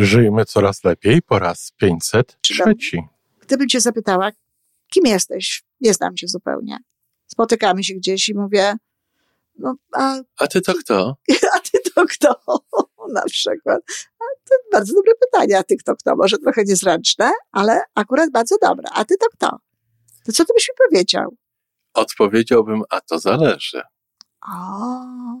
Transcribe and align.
Żyjmy 0.00 0.44
coraz 0.44 0.84
lepiej 0.84 1.22
po 1.22 1.38
raz 1.38 1.72
503. 1.76 2.64
Gdybym 3.40 3.68
cię 3.68 3.80
zapytała, 3.80 4.30
kim 4.90 5.06
jesteś? 5.06 5.62
Nie 5.80 5.94
znam 5.94 6.16
cię 6.16 6.28
zupełnie. 6.28 6.78
Spotykamy 7.26 7.84
się 7.84 7.94
gdzieś 7.94 8.28
i 8.28 8.34
mówię, 8.34 8.74
no, 9.58 9.74
a, 9.92 10.20
A 10.38 10.46
ty 10.46 10.60
to 10.60 10.74
kto? 10.74 11.16
a 11.56 11.60
ty 11.60 11.78
to 11.94 12.04
kto? 12.06 12.40
Na 13.14 13.22
przykład. 13.22 13.82
A 14.20 14.24
to 14.48 14.54
bardzo 14.72 14.94
dobre 14.94 15.12
pytanie. 15.20 15.58
A 15.58 15.62
ty 15.62 15.76
kto 15.76 15.96
kto? 15.96 16.16
Może 16.16 16.38
trochę 16.38 16.64
niezręczne, 16.64 17.30
ale 17.52 17.82
akurat 17.94 18.30
bardzo 18.30 18.56
dobre. 18.62 18.84
A 18.92 19.04
ty 19.04 19.16
to 19.16 19.26
kto? 19.32 19.58
To 20.24 20.32
co 20.32 20.44
ty 20.44 20.52
byś 20.56 20.68
mi 20.68 20.88
powiedział? 20.88 21.36
Odpowiedziałbym, 21.94 22.82
a 22.90 23.00
to 23.00 23.18
zależy. 23.18 23.82
O, 24.48 25.40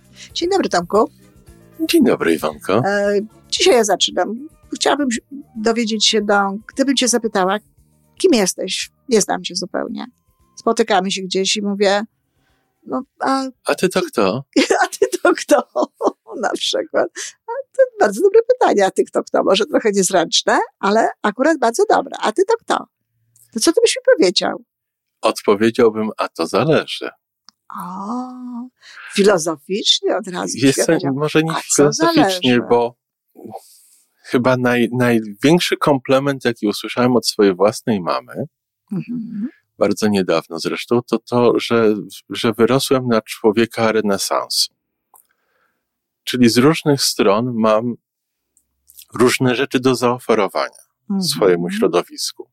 Dzień 0.33 0.49
dobry, 0.49 0.69
Tomku. 0.69 1.11
Dzień 1.89 2.03
dobry, 2.03 2.33
Iwanko. 2.33 2.81
E, 2.85 3.19
dzisiaj 3.49 3.73
ja 3.73 3.83
zaczynam. 3.83 4.47
Chciałabym 4.75 5.07
dowiedzieć 5.55 6.07
się, 6.07 6.21
do, 6.21 6.35
gdybym 6.73 6.95
cię 6.95 7.07
zapytała, 7.07 7.57
kim 8.17 8.33
jesteś? 8.33 8.91
Nie 9.09 9.21
znam 9.21 9.43
cię 9.43 9.55
zupełnie. 9.55 10.05
Spotykamy 10.55 11.11
się 11.11 11.21
gdzieś 11.21 11.55
i 11.55 11.61
mówię, 11.61 12.03
no, 12.85 13.03
a, 13.19 13.43
A 13.65 13.75
ty 13.75 13.89
to 13.89 14.01
kto? 14.01 14.43
a 14.83 14.87
ty 14.87 15.17
to 15.23 15.33
kto? 15.33 15.63
Na 16.41 16.51
przykład. 16.51 17.09
A 17.47 17.51
to 17.77 17.83
bardzo 17.99 18.21
dobre 18.21 18.39
pytanie. 18.53 18.85
A 18.85 18.91
ty 18.91 19.03
kto 19.03 19.23
kto? 19.23 19.43
Może 19.43 19.65
trochę 19.65 19.91
niezręczne, 19.91 20.59
ale 20.79 21.09
akurat 21.21 21.59
bardzo 21.59 21.83
dobre. 21.89 22.11
A 22.19 22.31
ty 22.31 22.45
to 22.45 22.53
kto? 22.57 22.85
To 23.53 23.59
co 23.59 23.73
ty 23.73 23.81
byś 23.81 23.95
mi 23.97 24.15
powiedział? 24.15 24.63
Odpowiedziałbym, 25.21 26.09
a 26.17 26.27
to 26.27 26.47
zależy. 26.47 27.09
O, 27.79 28.69
filozoficznie 29.13 30.17
od 30.17 30.27
razu. 30.27 30.57
Jestem 30.61 30.99
może 31.15 31.43
nie 31.43 31.53
filozoficznie, 31.75 32.23
zależy? 32.23 32.61
bo 32.69 32.95
chyba 34.23 34.57
naj, 34.57 34.89
największy 34.97 35.77
komplement, 35.77 36.45
jaki 36.45 36.67
usłyszałem 36.67 37.15
od 37.15 37.27
swojej 37.27 37.55
własnej 37.55 38.01
mamy, 38.01 38.33
Mhm. 38.91 39.49
bardzo 39.77 40.07
niedawno 40.07 40.59
zresztą, 40.59 41.01
to 41.01 41.19
to, 41.19 41.59
że, 41.59 41.95
że 42.29 42.53
wyrosłem 42.53 43.07
na 43.07 43.21
człowieka 43.21 43.91
renesansu. 43.91 44.73
Czyli 46.23 46.49
z 46.49 46.57
różnych 46.57 47.01
stron 47.01 47.53
mam 47.55 47.93
różne 49.13 49.55
rzeczy 49.55 49.79
do 49.79 49.95
zaoferowania 49.95 50.77
Mhm. 51.09 51.21
swojemu 51.21 51.69
środowisku. 51.69 52.49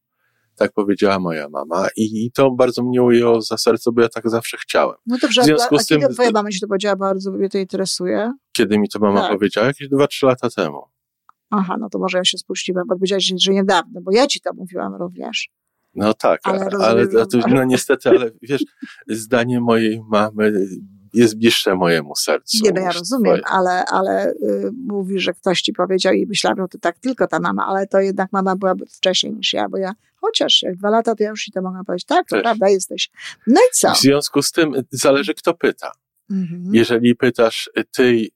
Tak 0.58 0.72
powiedziała 0.72 1.18
moja 1.18 1.48
mama 1.48 1.88
i, 1.96 2.30
to 2.34 2.50
bardzo 2.50 2.82
mnie 2.82 3.02
ujęło 3.02 3.40
za 3.42 3.56
serce, 3.56 3.90
bo 3.92 4.02
ja 4.02 4.08
tak 4.08 4.30
zawsze 4.30 4.56
chciałem. 4.56 4.96
No 5.06 5.16
dobrze, 5.22 5.42
W 5.42 5.44
związku 5.44 5.74
a, 5.74 5.78
a 5.78 5.82
z 5.82 5.86
tym- 5.86 6.00
kiedy 6.00 6.14
twoja 6.14 6.30
mama 6.30 6.50
ci 6.50 6.60
to 6.60 6.66
powiedziała, 6.68 6.96
bardzo 6.96 7.32
mnie 7.32 7.48
to 7.48 7.58
interesuje. 7.58 8.32
Kiedy 8.52 8.78
mi 8.78 8.88
to 8.88 8.98
mama 8.98 9.20
Tak. 9.20 9.32
powiedziała? 9.32 9.66
Jakieś 9.66 9.88
2-3 9.88 10.26
lata 10.26 10.48
temu. 10.50 10.82
Aha, 11.50 11.76
no 11.80 11.88
to 11.90 11.98
może 11.98 12.18
ja 12.18 12.24
się 12.24 12.38
spuściłam, 12.38 12.84
bo 12.88 12.94
powiedziałaś, 12.94 13.32
że 13.40 13.52
niedawno, 13.52 14.00
bo 14.00 14.12
ja 14.12 14.26
ci 14.26 14.40
to 14.40 14.52
mówiłam 14.54 14.94
również. 14.94 15.48
No 15.94 16.14
tak, 16.14 16.40
Ale 16.44 16.60
ale, 16.60 16.86
ale 16.86 17.06
to, 17.26 17.38
no 17.48 17.64
niestety, 17.64 18.08
ale 18.08 18.30
wiesz, 18.42 18.64
zdanie 19.08 19.60
mojej 19.60 20.02
mamy 20.10 20.52
jest 21.14 21.38
bliższe 21.38 21.74
mojemu 21.74 22.16
sercu. 22.16 22.58
Nie, 22.64 22.72
no 22.72 22.80
ja 22.80 22.90
rozumiem, 22.92 23.36
twoje. 23.36 23.46
ale, 23.46 23.84
ale 23.84 24.30
y, 24.32 24.70
mówi, 24.86 25.20
że 25.20 25.32
ktoś 25.34 25.62
ci 25.62 25.72
powiedział 25.72 26.12
i 26.12 26.26
myślałam, 26.26 26.58
że 26.58 26.68
to 26.68 26.78
tak 26.78 26.98
tylko 26.98 27.26
ta 27.26 27.40
mama, 27.40 27.66
ale 27.66 27.86
to 27.86 28.00
jednak 28.00 28.32
mama 28.32 28.56
była 28.56 28.74
wcześniej 28.96 29.32
niż 29.34 29.52
ja, 29.52 29.68
bo 29.68 29.76
ja, 29.76 29.92
chociaż 30.20 30.62
jak 30.62 30.76
dwa 30.76 30.90
lata, 30.90 31.14
to 31.14 31.22
ja 31.24 31.30
już 31.30 31.44
ci 31.44 31.52
to 31.52 31.62
mogłam 31.62 31.84
powiedzieć, 31.84 32.06
tak, 32.06 32.28
to 32.28 32.36
Też. 32.36 32.42
prawda, 32.42 32.68
jesteś. 32.68 33.10
No 33.46 33.60
i 33.60 33.74
co? 33.74 33.92
W 33.92 33.98
związku 34.00 34.42
z 34.42 34.52
tym 34.52 34.72
zależy, 34.90 35.34
kto 35.34 35.54
pyta. 35.54 35.92
Mhm. 36.30 36.62
Jeżeli 36.72 37.14
pytasz 37.16 37.70
ty, 37.96 38.26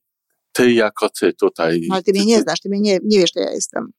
ty 0.53 0.73
jako 0.73 1.09
ty 1.21 1.33
tutaj. 1.33 1.81
No, 1.89 1.95
ale 1.95 2.03
ty 2.03 2.13
mnie 2.13 2.25
nie 2.27 2.41
znasz, 2.41 2.61
ty 2.61 2.69
mnie 2.69 2.81
nie, 2.81 2.99
nie 3.05 3.19
wiesz, 3.19 3.31
kto 3.31 3.41
ja 3.41 3.51
jestem. 3.51 3.93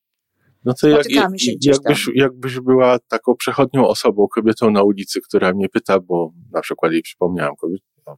No 0.65 0.73
to 0.81 0.87
jak, 0.87 1.09
jakbyś, 1.09 2.09
jakbyś 2.15 2.59
była 2.59 2.99
taką 2.99 3.35
przechodnią 3.35 3.87
osobą, 3.87 4.27
kobietą 4.27 4.71
na 4.71 4.83
ulicy, 4.83 5.21
która 5.21 5.53
mnie 5.53 5.69
pyta, 5.69 5.99
bo 5.99 6.31
na 6.51 6.61
przykład 6.61 6.91
jej 6.91 7.01
przypomniałam 7.01 7.55
kobiet. 7.55 7.81
no, 8.07 8.17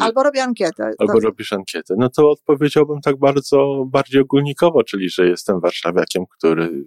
Albo 0.00 0.22
robię 0.22 0.42
ankietę. 0.42 0.90
albo 0.98 1.12
To- 1.12 1.20
robisz 1.20 1.52
ankietę, 1.52 1.94
no 1.98 2.08
to 2.08 2.30
odpowiedziałbym 2.30 3.00
tak 3.00 3.18
bardzo, 3.18 3.84
bardziej 3.86 4.20
ogólnikowo, 4.20 4.84
czyli 4.84 5.08
że 5.10 5.28
jestem 5.28 5.60
warszawiakiem, 5.60 6.24
który, 6.38 6.84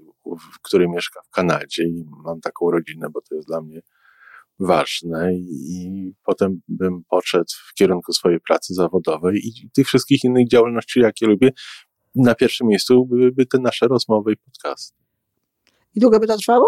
który 0.62 0.90
mieszka 0.90 1.22
w 1.22 1.30
Kanadzie 1.30 1.84
i 1.84 2.06
mam 2.26 2.42
taką 2.42 2.72
rodzinę, 2.72 3.08
bo 3.10 3.22
to 3.22 3.36
jest 3.36 3.48
dla 3.48 3.62
mnie 3.62 3.82
ważne 4.60 5.34
i, 5.36 6.14
potem 6.26 6.62
bym 6.68 7.04
poszedł 7.10 7.52
w 7.70 7.74
kierunku 7.74 8.14
swojej 8.14 8.40
pracy 8.40 8.74
zawodowej 8.74 9.48
i 9.48 9.70
tych 9.70 9.88
wszystkich 9.88 10.24
innych 10.24 10.48
działalności, 10.48 11.00
jakie 11.00 11.28
lubię. 11.28 11.52
Na 12.16 12.36
pierwszym 12.36 12.68
miejscu 12.68 13.06
byłyby 13.06 13.46
te 13.46 13.60
nasze 13.60 13.88
rozmowy 13.88 14.34
i 14.34 14.38
podcasty. 14.38 14.98
I 15.96 16.00
długo 16.00 16.20
by 16.20 16.28
to 16.28 16.38
trwało? 16.38 16.68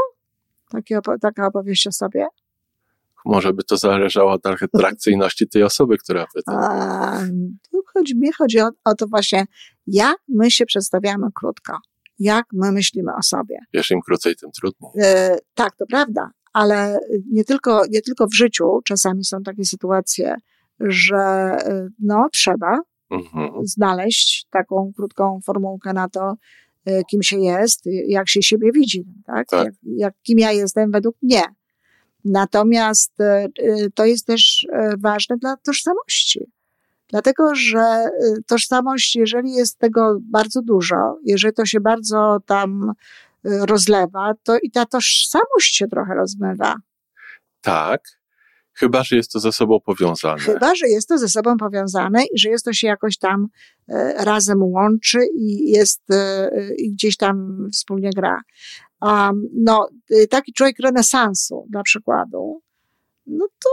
Takie, 0.70 1.00
taka 1.22 1.48
opowieść 1.48 1.88
o 1.88 1.92
sobie? 1.92 2.28
Może 3.26 3.54
by 3.54 3.64
to 3.64 3.78
zależało 3.78 4.32
od 4.32 4.46
atrakcyjności 4.46 5.48
tej 5.48 5.64
osoby, 5.64 5.98
która 5.98 6.26
pyta. 6.34 6.52
A, 6.52 7.20
tu 7.72 7.84
chodzi, 7.94 8.16
mnie 8.16 8.34
chodzi 8.34 8.60
o, 8.60 8.70
o 8.86 8.96
to 8.96 9.08
właśnie, 9.08 9.46
jak 9.88 10.18
my 10.28 10.52
się 10.52 10.66
przedstawiamy 10.66 11.28
krótko. 11.36 11.78
Jak 12.20 12.46
my 12.54 12.72
myślimy 12.72 13.12
o 13.20 13.24
sobie. 13.24 13.58
Wiesz, 13.74 13.92
im 13.92 14.02
krócej, 14.02 14.36
tym 14.36 14.52
trudniej. 14.52 14.92
E, 15.02 15.38
tak, 15.54 15.76
to 15.76 15.86
prawda, 15.86 16.32
ale 16.54 17.00
nie 17.32 17.44
tylko, 17.44 17.84
nie 17.90 18.02
tylko 18.02 18.28
w 18.28 18.34
życiu 18.34 18.80
czasami 18.86 19.26
są 19.26 19.44
takie 19.44 19.66
sytuacje, 19.66 20.36
że 20.80 21.18
e, 21.18 21.88
no, 22.00 22.28
trzeba 22.32 22.80
Mhm. 23.12 23.68
znaleźć 23.68 24.46
taką 24.50 24.92
krótką 24.96 25.40
formułkę 25.46 25.94
na 25.94 26.10
to, 26.10 26.34
e, 26.86 27.04
kim 27.04 27.24
się 27.24 27.40
jest, 27.40 27.82
jak 28.08 28.30
się 28.30 28.42
siebie 28.42 28.72
widzi, 28.72 29.06
tak? 29.26 29.48
Tak. 29.48 29.66
Jak, 29.66 29.74
jak, 29.84 30.14
kim 30.24 30.40
ja 30.40 30.52
jestem 30.52 30.92
według 30.92 31.16
mnie. 31.22 31.42
Natomiast 32.26 33.22
e, 33.22 33.48
to 33.96 34.06
jest 34.06 34.26
też 34.26 34.68
ważne 34.98 35.38
dla 35.38 35.58
tożsamości. 35.58 36.52
Dlatego, 37.10 37.56
że 37.56 37.80
e, 37.80 38.12
tożsamość, 38.48 39.16
jeżeli 39.16 39.54
jest 39.54 39.78
tego 39.78 40.18
bardzo 40.22 40.62
dużo, 40.62 41.18
jeżeli 41.24 41.54
to 41.54 41.66
się 41.66 41.80
bardzo 41.80 42.38
tam 42.46 42.92
e, 43.46 43.66
rozlewa, 43.66 44.34
to 44.44 44.58
i 44.64 44.72
ta 44.72 44.86
tożsamość 44.86 45.76
się 45.76 45.88
trochę 45.88 46.16
rozmywa. 46.16 46.76
Tak, 47.62 48.02
chyba, 48.74 49.04
że 49.04 49.16
jest 49.16 49.32
to 49.32 49.40
ze 49.40 49.52
sobą 49.52 49.80
powiązane. 49.80 50.40
Chyba, 50.40 50.76
że 50.76 50.88
jest 50.88 51.08
to 51.08 51.18
ze 51.18 51.30
sobą 51.30 51.58
powiązane 51.58 52.24
i 52.24 52.40
że 52.40 52.50
jest 52.50 52.66
to 52.66 52.74
się 52.74 52.88
jakoś 52.88 53.18
tam 53.18 53.48
e, 53.88 54.26
razem 54.26 54.64
łączy 54.64 55.20
i 55.36 55.72
jest 55.72 56.02
i 56.78 56.92
gdzieś 56.92 57.18
tam 57.18 57.68
wspólnie 57.74 58.10
gra. 58.16 58.42
Um, 59.02 59.50
no, 59.54 59.90
y, 60.12 60.28
taki 60.28 60.54
człowiek 60.54 60.80
renesansu, 60.80 61.66
dla 61.70 61.84
przykładu, 61.84 62.62
no 63.28 63.48
to 63.48 63.70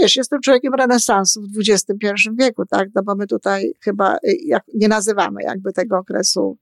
wiesz, 0.00 0.16
jestem 0.16 0.40
człowiekiem 0.40 0.74
renesansu 0.74 1.42
w 1.42 1.70
XXI 1.70 2.06
wieku, 2.38 2.66
tak? 2.66 2.88
No 2.94 3.02
bo 3.02 3.14
my 3.14 3.26
tutaj 3.26 3.72
chyba 3.80 4.16
y, 4.16 4.18
jak, 4.44 4.62
nie 4.74 4.88
nazywamy 4.88 5.42
jakby 5.42 5.72
tego 5.72 5.98
okresu 5.98 6.56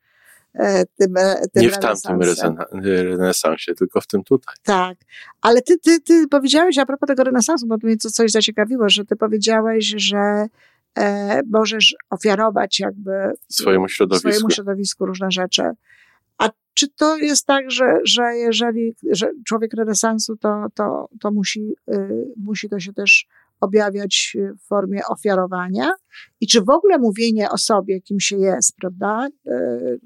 e, 0.55 0.85
tym, 0.87 1.15
tym 1.53 1.63
Nie 1.63 1.71
w 1.71 1.79
tamtym 1.79 2.19
resen- 2.19 2.57
renesansie, 2.83 3.75
tylko 3.75 4.01
w 4.01 4.07
tym 4.07 4.25
tutaj. 4.25 4.55
Tak, 4.63 4.99
ale 5.41 5.63
ty, 5.63 5.79
ty, 5.79 6.01
ty 6.01 6.29
powiedziałeś 6.29 6.79
a 6.79 6.87
propos 6.87 7.07
tego 7.07 7.25
renesansu, 7.25 7.67
bo 7.67 7.77
mnie 7.83 7.97
to 7.97 8.11
coś 8.11 8.31
zaciekawiło, 8.31 8.89
że 8.89 9.05
ty 9.05 9.17
powiedziałeś, 9.17 9.95
że 9.97 10.47
e, 10.99 11.41
możesz 11.51 11.95
ofiarować 12.11 12.81
jakby 12.81 13.13
Swojemu 13.49 13.89
środowisku. 13.89 14.29
swojemu 14.29 14.51
środowisku 14.51 15.07
różne 15.07 15.31
rzeczy. 15.31 15.63
Czy 16.79 16.89
to 16.89 17.17
jest 17.17 17.47
tak, 17.47 17.71
że, 17.71 17.99
że 18.05 18.23
jeżeli 18.23 18.95
że 19.11 19.31
człowiek 19.47 19.75
renesansu, 19.75 20.37
to, 20.37 20.67
to, 20.75 21.09
to 21.21 21.31
musi, 21.31 21.75
y, 21.93 22.25
musi 22.37 22.69
to 22.69 22.81
się 22.81 22.93
też 22.93 23.27
objawiać 23.61 24.37
w 24.59 24.67
formie 24.67 25.01
ofiarowania? 25.09 25.93
I 26.41 26.47
czy 26.47 26.61
w 26.63 26.71
ogóle 26.71 26.99
mówienie 26.99 27.51
o 27.51 27.59
sobie, 27.59 28.01
kim 28.01 28.21
się 28.21 28.37
jest, 28.37 28.77
prawda, 28.77 29.29
y, 29.47 30.01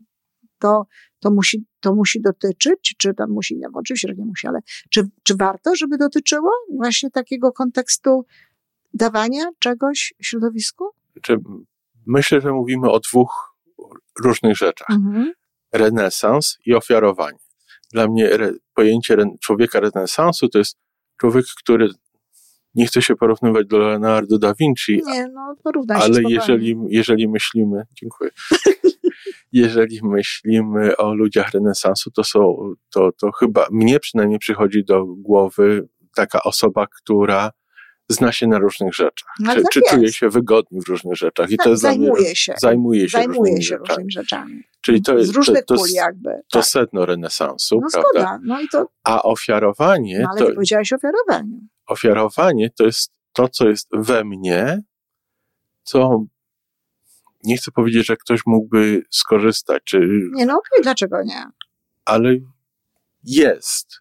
to, 0.59 0.87
to, 1.21 1.31
musi, 1.31 1.65
to 1.81 1.95
musi 1.95 2.21
dotyczyć, 2.21 2.95
czy 2.99 3.15
to 3.15 3.27
musi, 3.27 3.57
nie, 3.57 3.67
oczywiście, 3.73 4.09
że 4.09 4.15
nie 4.15 4.25
musi, 4.25 4.47
ale 4.47 4.61
czy, 4.91 5.03
czy 5.23 5.37
warto, 5.37 5.77
żeby 5.77 5.99
dotyczyło 5.99 6.51
właśnie 6.77 7.11
takiego 7.11 7.53
kontekstu 7.53 8.25
dawania 8.95 9.45
czegoś 9.59 10.15
środowisku? 10.23 10.85
Czy 11.23 11.37
myślę, 12.07 12.41
że 12.41 12.53
mówimy 12.53 12.91
o 12.91 13.01
dwóch 13.01 13.57
różnych 14.25 14.57
rzeczach. 14.57 14.91
Mhm. 14.91 15.33
Renesans 15.73 16.59
i 16.67 16.75
ofiarowanie. 16.75 17.39
Dla 17.93 18.09
mnie 18.09 18.31
re, 18.31 18.53
pojęcie 18.75 19.15
re, 19.15 19.25
człowieka 19.41 19.81
renesansu 19.81 20.49
to 20.49 20.59
jest 20.59 20.77
człowiek, 21.21 21.47
który 21.59 21.89
nie 22.75 22.87
chce 22.87 23.03
się 23.03 23.17
porównywać 23.17 23.67
do 23.67 23.79
Leonardo 23.79 24.39
da 24.39 24.55
Vinci. 24.55 25.03
Nie, 25.07 25.29
no 25.29 25.57
Ale 25.89 26.21
jeżeli, 26.29 26.77
jeżeli 26.89 27.29
myślimy, 27.29 27.83
dziękuję. 27.93 28.31
jeżeli 29.53 30.01
myślimy 30.03 30.97
o 30.97 31.15
ludziach 31.15 31.51
renesansu, 31.51 32.11
to 32.11 32.25
są, 32.25 32.57
to, 32.91 33.11
to 33.21 33.33
chyba 33.33 33.67
mnie 33.71 34.01
przynajmniej 34.01 34.39
przychodzi 34.39 34.85
do 34.85 35.05
głowy 35.07 35.89
taka 36.15 36.43
osoba, 36.43 36.87
która 36.87 37.51
zna 38.09 38.33
się 38.33 38.47
na 38.47 38.59
różnych 38.59 38.95
rzeczach. 38.95 39.35
No, 39.41 39.55
czy, 39.55 39.63
tak 39.63 39.73
czy 39.73 39.81
czuje 39.91 40.13
się 40.13 40.29
wygodnie 40.29 40.81
w 40.81 40.89
różnych 40.89 41.17
rzeczach. 41.17 41.51
I 41.51 41.57
to 41.57 41.69
jest 41.69 41.83
zajmuje 41.83 42.37
się. 42.37 42.55
Zajmuje 42.61 43.09
się, 43.09 43.19
zajmuje 43.19 43.39
różnymi, 43.39 43.63
się 43.63 43.69
rzeczami. 43.69 43.89
różnymi 43.89 44.11
rzeczami. 44.13 44.63
Czyli 44.81 45.03
to 45.03 45.19
jest, 45.19 45.33
Z 45.33 45.35
różnych 45.35 45.65
to, 45.65 45.77
to, 45.77 45.87
jakby. 45.93 46.31
To 46.31 46.59
tak. 46.59 46.65
sedno 46.65 47.07
renesansu, 47.07 47.81
no, 47.83 47.89
prawda? 47.93 48.09
Zgoda. 48.11 48.39
No 48.43 48.61
i 48.61 48.69
to... 48.69 48.87
A 49.05 49.23
ofiarowanie... 49.23 50.21
No, 50.21 50.29
ale 50.31 50.41
to, 50.41 50.47
ty 50.47 50.55
powiedziałeś 50.55 50.93
ofiarowanie. 50.93 51.61
Ofiarowanie 51.87 52.71
to 52.71 52.85
jest 52.85 53.13
to, 53.33 53.49
co 53.49 53.69
jest 53.69 53.89
we 53.93 54.25
mnie, 54.25 54.83
co 55.83 56.25
nie 57.45 57.57
chcę 57.57 57.71
powiedzieć, 57.71 58.07
że 58.07 58.17
ktoś 58.17 58.41
mógłby 58.47 59.03
skorzystać, 59.11 59.83
czy... 59.85 59.99
Nie, 60.33 60.47
no 60.47 60.53
okej, 60.53 60.71
okay, 60.73 60.83
dlaczego 60.83 61.23
nie? 61.23 61.45
Ale 62.05 62.35
jest 63.25 64.01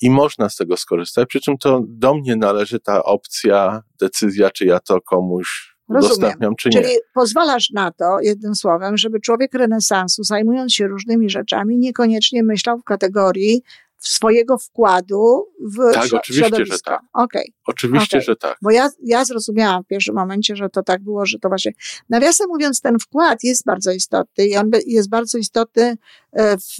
i 0.00 0.10
można 0.10 0.48
z 0.48 0.56
tego 0.56 0.76
skorzystać, 0.76 1.28
przy 1.28 1.40
czym 1.40 1.58
to 1.58 1.82
do 1.88 2.14
mnie 2.14 2.36
należy 2.36 2.80
ta 2.80 3.04
opcja, 3.04 3.82
decyzja, 4.00 4.50
czy 4.50 4.64
ja 4.64 4.80
to 4.80 5.00
komuś 5.00 5.76
Rozumiem. 5.88 6.04
udostępniam, 6.04 6.56
czy 6.56 6.68
nie. 6.68 6.82
Czyli 6.82 6.94
pozwalasz 7.14 7.70
na 7.70 7.92
to, 7.92 8.16
jednym 8.22 8.54
słowem, 8.54 8.96
żeby 8.96 9.20
człowiek 9.20 9.54
renesansu, 9.54 10.24
zajmując 10.24 10.74
się 10.74 10.86
różnymi 10.86 11.30
rzeczami, 11.30 11.78
niekoniecznie 11.78 12.42
myślał 12.42 12.78
w 12.78 12.84
kategorii 12.84 13.62
swojego 13.98 14.58
wkładu 14.58 15.46
w 15.60 15.92
tak, 15.94 16.12
oczywiście, 16.12 16.66
że 16.66 16.78
tak. 16.84 17.00
Okay. 17.12 17.44
Oczywiście, 17.66 18.16
okay. 18.16 18.24
że 18.24 18.36
tak. 18.36 18.58
Bo 18.62 18.70
ja, 18.70 18.90
ja 19.02 19.24
zrozumiałam 19.24 19.82
w 19.82 19.86
pierwszym 19.86 20.14
momencie, 20.14 20.56
że 20.56 20.68
to 20.68 20.82
tak 20.82 21.02
było, 21.02 21.26
że 21.26 21.38
to 21.38 21.48
właśnie. 21.48 21.72
Nawiasem 22.08 22.48
mówiąc, 22.48 22.80
ten 22.80 22.98
wkład 22.98 23.38
jest 23.42 23.64
bardzo 23.64 23.92
istotny 23.92 24.46
i 24.46 24.56
on 24.56 24.70
jest 24.86 25.08
bardzo 25.08 25.38
istotny 25.38 25.96
e, 26.32 26.56
w, 26.56 26.76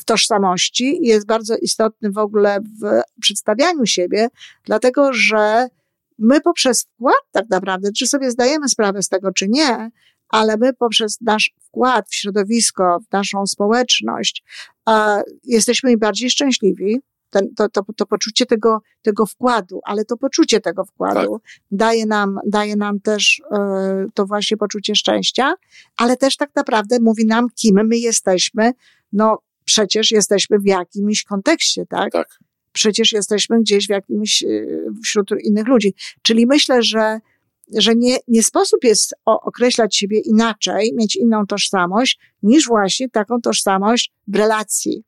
w 0.00 0.04
tożsamości 0.04 0.98
i 1.02 1.06
jest 1.06 1.26
bardzo 1.26 1.56
istotny 1.56 2.10
w 2.10 2.18
ogóle 2.18 2.60
w 2.60 3.02
przedstawianiu 3.20 3.86
siebie, 3.86 4.28
dlatego 4.64 5.12
że 5.12 5.68
my 6.18 6.40
poprzez 6.40 6.82
wkład 6.82 7.14
tak 7.32 7.44
naprawdę, 7.50 7.92
czy 7.92 8.06
sobie 8.06 8.30
zdajemy 8.30 8.68
sprawę 8.68 9.02
z 9.02 9.08
tego, 9.08 9.32
czy 9.32 9.48
nie, 9.48 9.90
ale 10.28 10.56
my 10.56 10.72
poprzez 10.74 11.20
nasz 11.20 11.54
wkład 11.60 12.08
w 12.08 12.14
środowisko, 12.14 12.98
w 13.08 13.12
naszą 13.12 13.46
społeczność, 13.46 14.44
e, 14.88 15.22
jesteśmy 15.44 15.96
bardziej 15.96 16.30
szczęśliwi. 16.30 17.00
Ten, 17.30 17.54
to, 17.54 17.68
to, 17.68 17.82
to 17.96 18.06
poczucie 18.06 18.46
tego, 18.46 18.82
tego 19.02 19.26
wkładu, 19.26 19.80
ale 19.84 20.04
to 20.04 20.16
poczucie 20.16 20.60
tego 20.60 20.84
wkładu 20.84 21.38
tak. 21.38 21.52
daje, 21.70 22.06
nam, 22.06 22.38
daje 22.46 22.76
nam 22.76 23.00
też 23.00 23.42
e, 23.52 24.06
to 24.14 24.26
właśnie 24.26 24.56
poczucie 24.56 24.94
szczęścia, 24.94 25.54
ale 25.96 26.16
też 26.16 26.36
tak 26.36 26.50
naprawdę 26.56 26.98
mówi 27.00 27.26
nam, 27.26 27.46
kim 27.54 27.80
my 27.86 27.98
jesteśmy. 27.98 28.72
No 29.12 29.38
przecież 29.64 30.10
jesteśmy 30.10 30.58
w 30.58 30.66
jakimś 30.66 31.24
kontekście, 31.24 31.86
tak? 31.86 32.12
Tak. 32.12 32.38
Przecież 32.72 33.12
jesteśmy 33.12 33.60
gdzieś 33.60 33.86
w 33.86 33.90
jakimś, 33.90 34.42
e, 34.42 34.48
wśród 35.04 35.30
innych 35.44 35.66
ludzi. 35.66 35.94
Czyli 36.22 36.46
myślę, 36.46 36.82
że 36.82 37.20
że 37.72 37.94
nie, 37.94 38.16
nie 38.28 38.42
sposób 38.42 38.84
jest 38.84 39.14
określać 39.24 39.96
siebie 39.96 40.20
inaczej, 40.20 40.92
mieć 40.94 41.16
inną 41.16 41.46
tożsamość, 41.46 42.18
niż 42.42 42.68
właśnie 42.68 43.10
taką 43.10 43.40
tożsamość 43.40 44.12
w 44.28 44.36
relacji. 44.36 45.04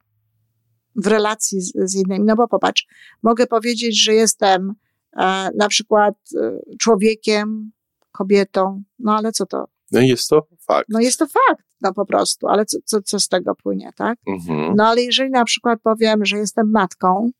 W 0.96 1.06
relacji 1.06 1.60
z, 1.60 1.72
z 1.74 1.94
innymi. 1.94 2.24
No 2.24 2.36
bo 2.36 2.48
popatrz, 2.48 2.86
mogę 3.22 3.46
powiedzieć, 3.46 4.02
że 4.02 4.14
jestem 4.14 4.74
e, 5.16 5.50
na 5.56 5.68
przykład 5.68 6.14
e, 6.36 6.58
człowiekiem, 6.78 7.72
kobietą, 8.12 8.82
no 8.98 9.16
ale 9.16 9.32
co 9.32 9.46
to? 9.46 9.64
No 9.92 10.00
jest 10.00 10.28
to 10.28 10.46
fakt. 10.66 10.88
No 10.88 11.00
jest 11.00 11.18
to 11.18 11.26
fakt, 11.26 11.64
no 11.80 11.94
po 11.94 12.06
prostu, 12.06 12.48
ale 12.48 12.66
co, 12.66 12.78
co, 12.84 13.02
co 13.02 13.20
z 13.20 13.28
tego 13.28 13.54
płynie, 13.54 13.90
tak? 13.96 14.18
Mhm. 14.26 14.76
No 14.76 14.86
ale 14.86 15.02
jeżeli 15.02 15.30
na 15.30 15.44
przykład 15.44 15.80
powiem, 15.82 16.24
że 16.24 16.38
jestem 16.38 16.70
matką, 16.70 17.30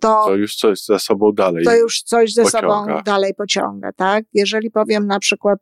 to, 0.00 0.24
to 0.26 0.34
już 0.34 0.56
coś 0.56 0.84
ze 0.84 0.98
sobą 0.98 1.32
dalej. 1.32 1.64
To 1.64 1.76
już 1.76 2.02
coś 2.02 2.32
ze 2.32 2.42
pociąga. 2.42 2.68
sobą 2.68 3.02
dalej 3.02 3.34
pociąga, 3.34 3.92
tak? 3.92 4.24
Jeżeli 4.34 4.70
powiem 4.70 5.06
na 5.06 5.18
przykład, 5.18 5.58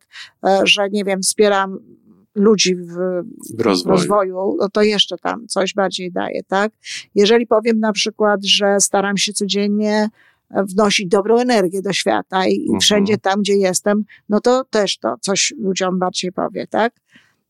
e, 0.46 0.60
że 0.64 0.90
nie 0.90 1.04
wiem, 1.04 1.22
wspieram 1.22 1.78
ludzi 2.34 2.76
w, 2.76 2.92
w, 3.56 3.60
rozwoju. 3.60 3.96
rozwoju, 3.96 4.56
no 4.60 4.68
to 4.68 4.82
jeszcze 4.82 5.16
tam 5.18 5.46
coś 5.48 5.74
bardziej 5.74 6.12
daje, 6.12 6.42
tak? 6.42 6.72
Jeżeli 7.14 7.46
powiem 7.46 7.80
na 7.80 7.92
przykład, 7.92 8.44
że 8.44 8.80
staram 8.80 9.16
się 9.16 9.32
codziennie 9.32 10.08
wnosić 10.50 11.08
dobrą 11.08 11.38
energię 11.38 11.82
do 11.82 11.92
świata 11.92 12.46
i 12.46 12.60
mhm. 12.60 12.80
wszędzie 12.80 13.18
tam, 13.18 13.40
gdzie 13.40 13.54
jestem, 13.54 14.04
no 14.28 14.40
to 14.40 14.64
też 14.64 14.98
to 14.98 15.14
coś 15.20 15.54
ludziom 15.58 15.98
bardziej 15.98 16.32
powie, 16.32 16.66
tak? 16.66 16.92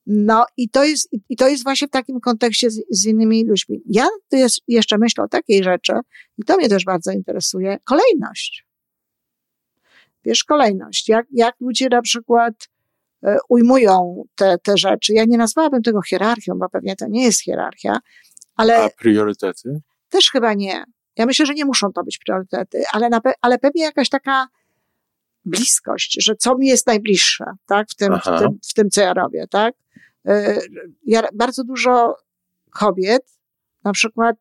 No 0.07 0.47
i 0.57 0.69
to 0.69 0.85
jest, 0.85 1.09
i 1.29 1.37
to 1.37 1.49
jest 1.49 1.63
właśnie 1.63 1.89
w 1.89 1.91
takim 1.91 2.21
kontekście 2.21 2.71
z, 2.71 2.83
z 2.91 3.07
innymi 3.07 3.45
ludźmi. 3.47 3.83
Ja 3.87 4.07
tu 4.31 4.37
jest, 4.37 4.61
jeszcze 4.69 4.99
myślę 4.99 5.25
o 5.25 5.29
takiej 5.29 5.65
rzeczy, 5.65 5.93
i 6.39 6.45
to 6.45 6.57
mnie 6.57 6.69
też 6.69 6.85
bardzo 6.85 7.13
interesuje, 7.13 7.79
kolejność. 7.85 8.67
Wiesz, 10.25 10.45
kolejność. 10.45 11.09
Jak, 11.09 11.27
jak 11.31 11.55
ludzie 11.61 11.89
na 11.89 12.03
przykład 12.03 12.55
e, 13.25 13.37
ujmują 13.49 14.25
te, 14.35 14.59
te 14.63 14.79
rzeczy. 14.79 15.15
Ja 15.15 15.25
nie 15.25 15.39
nazwałabym 15.39 15.83
tego 15.83 16.03
hierarchią, 16.03 16.55
bo 16.59 16.69
pewnie 16.69 16.97
to 16.97 17.07
nie 17.09 17.25
jest 17.25 17.43
hierarchia, 17.43 17.99
ale. 18.57 18.85
A 18.85 18.89
priorytety? 18.89 19.81
Też 20.09 20.31
chyba 20.31 20.55
nie. 20.55 20.85
Ja 21.17 21.27
myślę, 21.27 21.47
że 21.47 21.55
nie 21.55 21.65
muszą 21.65 21.93
to 21.93 22.05
być 22.05 22.19
priorytety, 22.19 22.83
ale, 22.93 23.09
na, 23.09 23.21
ale 23.41 23.59
pewnie 23.59 23.83
jakaś 23.83 24.09
taka 24.09 24.49
bliskość, 25.47 26.17
że 26.21 26.37
co 26.37 26.59
mi 26.59 26.67
jest 26.67 26.87
najbliższe, 26.87 27.45
tak, 27.67 27.91
w 27.91 27.95
tym, 27.95 28.19
w 28.21 28.25
tym, 28.25 28.59
w 28.71 28.75
tym, 28.75 28.91
co 28.91 29.01
ja 29.01 29.15
robię, 29.15 29.47
tak. 29.51 29.75
E, 30.27 30.61
ja, 31.07 31.23
bardzo 31.35 31.65
dużo 31.65 32.17
kobiet 32.71 33.39
na 33.85 33.93
przykład 33.93 34.37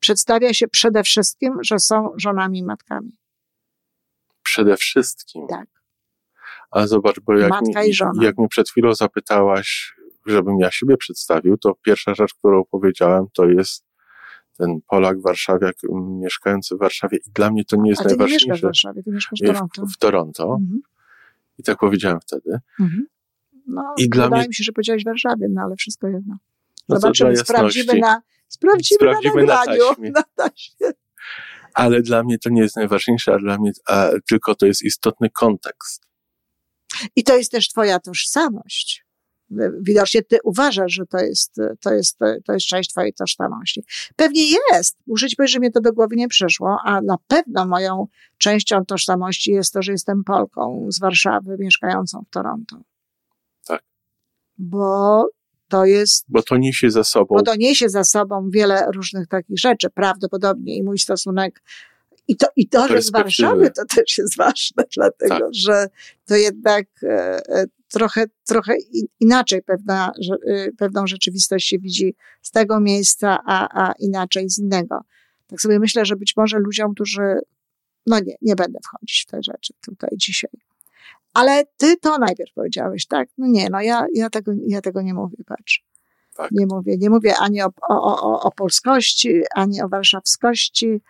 przedstawia 0.00 0.54
się 0.54 0.68
przede 0.68 1.02
wszystkim, 1.02 1.58
że 1.62 1.78
są 1.78 2.12
żonami 2.16 2.58
i 2.58 2.64
matkami. 2.64 3.16
Przede 4.42 4.76
wszystkim? 4.76 5.46
Tak. 5.48 5.68
A 6.70 6.86
zobacz, 6.86 7.20
bo 7.20 7.36
jak, 7.36 7.50
Matka 7.50 7.82
mi, 7.82 7.88
i 7.88 7.94
żona. 7.94 8.24
jak 8.24 8.38
mnie 8.38 8.48
przed 8.48 8.70
chwilą 8.70 8.94
zapytałaś, 8.94 9.94
żebym 10.26 10.58
ja 10.58 10.70
siebie 10.70 10.96
przedstawił, 10.96 11.58
to 11.58 11.74
pierwsza 11.74 12.14
rzecz, 12.14 12.34
którą 12.34 12.64
powiedziałem, 12.64 13.26
to 13.32 13.46
jest 13.46 13.84
ten 14.60 14.80
Polak 14.88 15.20
warszawiak 15.20 15.76
mieszkający 16.20 16.76
w 16.76 16.78
Warszawie 16.78 17.18
i 17.26 17.30
dla 17.34 17.50
mnie 17.50 17.64
to 17.64 17.76
nie 17.76 17.90
jest 17.90 18.00
A 18.00 18.04
ty 18.04 18.08
najważniejsze. 18.08 18.46
nie 18.46 18.52
mieszkasz 18.52 18.60
w 18.60 18.64
Warszawie, 18.64 19.02
ty 19.02 19.10
mieszkasz 19.10 19.38
w 19.40 19.46
Toronto. 19.46 19.86
W, 19.86 19.92
w 19.92 19.98
Toronto. 19.98 20.44
Mhm. 20.60 20.80
I 21.58 21.62
tak 21.62 21.78
powiedziałem 21.78 22.20
wtedy. 22.20 22.58
Mhm. 22.80 23.06
No, 23.66 23.94
I 23.98 24.08
dla 24.08 24.28
mnie... 24.28 24.48
mi 24.48 24.54
się, 24.54 24.64
że 24.64 24.72
powiedziałeś 24.72 25.02
w 25.02 25.06
Warszawie, 25.06 25.46
no 25.50 25.62
ale 25.62 25.76
wszystko 25.76 26.08
jedno. 26.08 26.36
No 26.88 27.00
Zobaczymy, 27.00 27.36
sprawdzimy 27.36 27.94
na, 27.94 28.22
sprawdzimy, 28.48 28.96
sprawdzimy 28.96 29.44
na, 29.44 29.54
nagraniu, 29.54 29.84
na 30.14 30.22
taśmie. 30.22 30.86
Na 30.86 30.92
Ale 31.74 32.02
dla 32.02 32.22
mnie 32.22 32.38
to 32.38 32.50
nie 32.50 32.62
jest 32.62 32.76
najważniejsze, 32.76 33.34
a 33.34 33.38
dla 33.38 33.58
mnie 33.58 33.72
a, 33.88 34.10
tylko 34.28 34.54
to 34.54 34.66
jest 34.66 34.82
istotny 34.82 35.30
kontekst. 35.30 36.06
I 37.16 37.24
to 37.24 37.36
jest 37.36 37.52
też 37.52 37.68
twoja 37.68 38.00
tożsamość. 38.00 39.04
Widocznie 39.80 40.22
ty 40.22 40.38
uważasz, 40.44 40.92
że 40.92 41.06
to 41.06 41.18
jest, 41.18 41.54
to 41.80 41.94
jest, 41.94 42.18
to 42.44 42.52
jest 42.52 42.66
część 42.66 42.90
twojej 42.90 43.12
tożsamości. 43.12 43.84
Pewnie 44.16 44.42
jest. 44.72 44.96
Muszę 45.06 45.28
ci 45.28 45.36
powiedzieć, 45.36 45.52
że 45.52 45.58
mnie 45.58 45.70
to 45.70 45.80
do 45.80 45.92
głowy 45.92 46.16
nie 46.16 46.28
przyszło, 46.28 46.76
a 46.84 47.00
na 47.00 47.16
pewno 47.26 47.66
moją 47.66 48.06
częścią 48.38 48.84
tożsamości 48.84 49.50
jest 49.52 49.72
to, 49.72 49.82
że 49.82 49.92
jestem 49.92 50.24
Polką 50.24 50.86
z 50.88 51.00
Warszawy, 51.00 51.56
mieszkającą 51.58 52.24
w 52.28 52.30
Toronto 52.30 52.82
bo 54.60 55.26
to 55.68 55.84
jest. 55.84 56.24
Bo 56.28 56.42
to 56.42 56.56
niesie 56.56 56.90
za 56.90 57.04
sobą. 57.04 57.34
Bo 57.34 57.42
to 57.42 57.56
niesie 57.56 57.88
za 57.88 58.04
sobą 58.04 58.50
wiele 58.50 58.86
różnych 58.94 59.28
takich 59.28 59.58
rzeczy, 59.58 59.90
prawdopodobnie 59.90 60.76
i 60.76 60.82
mój 60.82 60.98
stosunek. 60.98 61.62
I 62.28 62.36
to, 62.36 62.46
i 62.56 62.68
to 62.68 62.88
że 62.88 63.02
z 63.02 63.10
Warszawy 63.10 63.70
to 63.70 63.84
też 63.84 64.18
jest 64.18 64.36
ważne, 64.36 64.84
dlatego 64.96 65.38
tak. 65.38 65.54
że 65.54 65.86
to 66.26 66.36
jednak 66.36 66.84
e, 67.02 67.08
e, 67.48 67.64
trochę, 67.90 68.24
trochę 68.46 68.74
inaczej 69.20 69.62
pewna, 69.62 70.12
e, 70.46 70.72
pewną 70.72 71.06
rzeczywistość 71.06 71.68
się 71.68 71.78
widzi 71.78 72.14
z 72.42 72.50
tego 72.50 72.80
miejsca, 72.80 73.38
a, 73.46 73.84
a 73.84 73.92
inaczej 73.92 74.50
z 74.50 74.58
innego. 74.58 75.00
Tak 75.46 75.60
sobie 75.60 75.78
myślę, 75.78 76.04
że 76.04 76.16
być 76.16 76.36
może 76.36 76.58
ludziom, 76.58 76.94
którzy, 76.94 77.38
no 78.06 78.20
nie, 78.20 78.34
nie 78.42 78.56
będę 78.56 78.78
wchodzić 78.84 79.24
w 79.28 79.30
te 79.30 79.42
rzeczy 79.42 79.74
tutaj 79.84 80.10
dzisiaj. 80.16 80.50
Ale 81.34 81.64
ty 81.76 81.96
to 81.96 82.18
najpierw 82.18 82.54
powiedziałeś, 82.54 83.06
tak? 83.06 83.28
No 83.38 83.46
nie, 83.46 83.68
no 83.70 83.80
ja, 83.80 84.06
ja, 84.14 84.30
tego, 84.30 84.52
ja 84.66 84.80
tego 84.80 85.02
nie 85.02 85.14
mówię, 85.14 85.36
patrz. 85.46 85.84
Tak. 86.36 86.50
Nie 86.52 86.66
mówię, 86.66 86.96
nie 86.98 87.10
mówię 87.10 87.34
ani 87.36 87.62
o, 87.62 87.70
o, 87.88 88.22
o, 88.22 88.42
o 88.42 88.50
polskości, 88.50 89.42
ani 89.54 89.82
o 89.82 89.88
warszawskości. 89.88 91.02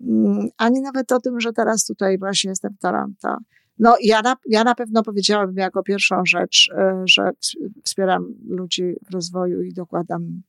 mm, 0.00 0.48
ani 0.56 0.80
nawet 0.80 1.12
o 1.12 1.20
tym, 1.20 1.40
że 1.40 1.52
teraz 1.52 1.84
tutaj 1.84 2.18
właśnie 2.18 2.50
jestem 2.50 2.72
w 2.72 2.78
Toronto. 2.78 3.36
No, 3.80 3.96
ja 4.02 4.22
na, 4.22 4.36
ja 4.48 4.64
na 4.64 4.74
pewno 4.74 5.02
powiedziałabym 5.02 5.56
jako 5.56 5.82
pierwszą 5.82 6.22
rzecz, 6.26 6.70
e, 6.78 7.02
że 7.06 7.30
wspieram 7.84 8.34
ludzi 8.48 8.94
w 9.10 9.14
rozwoju 9.14 9.62
i 9.62 9.72
dokładam 9.72 10.42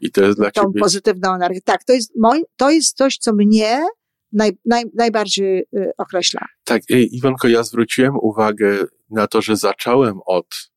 I 0.00 0.10
to 0.10 0.24
jest 0.24 0.38
dla 0.38 0.50
tą 0.50 0.62
ciebie... 0.62 0.80
pozytywną 0.80 1.34
energię. 1.34 1.60
Tak, 1.64 1.84
to 1.84 1.92
jest, 1.92 2.12
moi, 2.16 2.42
to 2.56 2.70
jest 2.70 2.96
coś, 2.96 3.16
co 3.18 3.32
mnie 3.32 3.86
naj, 4.32 4.58
naj, 4.64 4.84
najbardziej 4.94 5.66
y, 5.76 5.90
określa. 5.98 6.40
Tak, 6.64 6.82
ej, 6.90 7.16
Iwonko, 7.16 7.48
ja 7.48 7.62
zwróciłem 7.62 8.16
uwagę 8.22 8.84
na 9.10 9.26
to, 9.26 9.42
że 9.42 9.56
zacząłem 9.56 10.20
od 10.26 10.70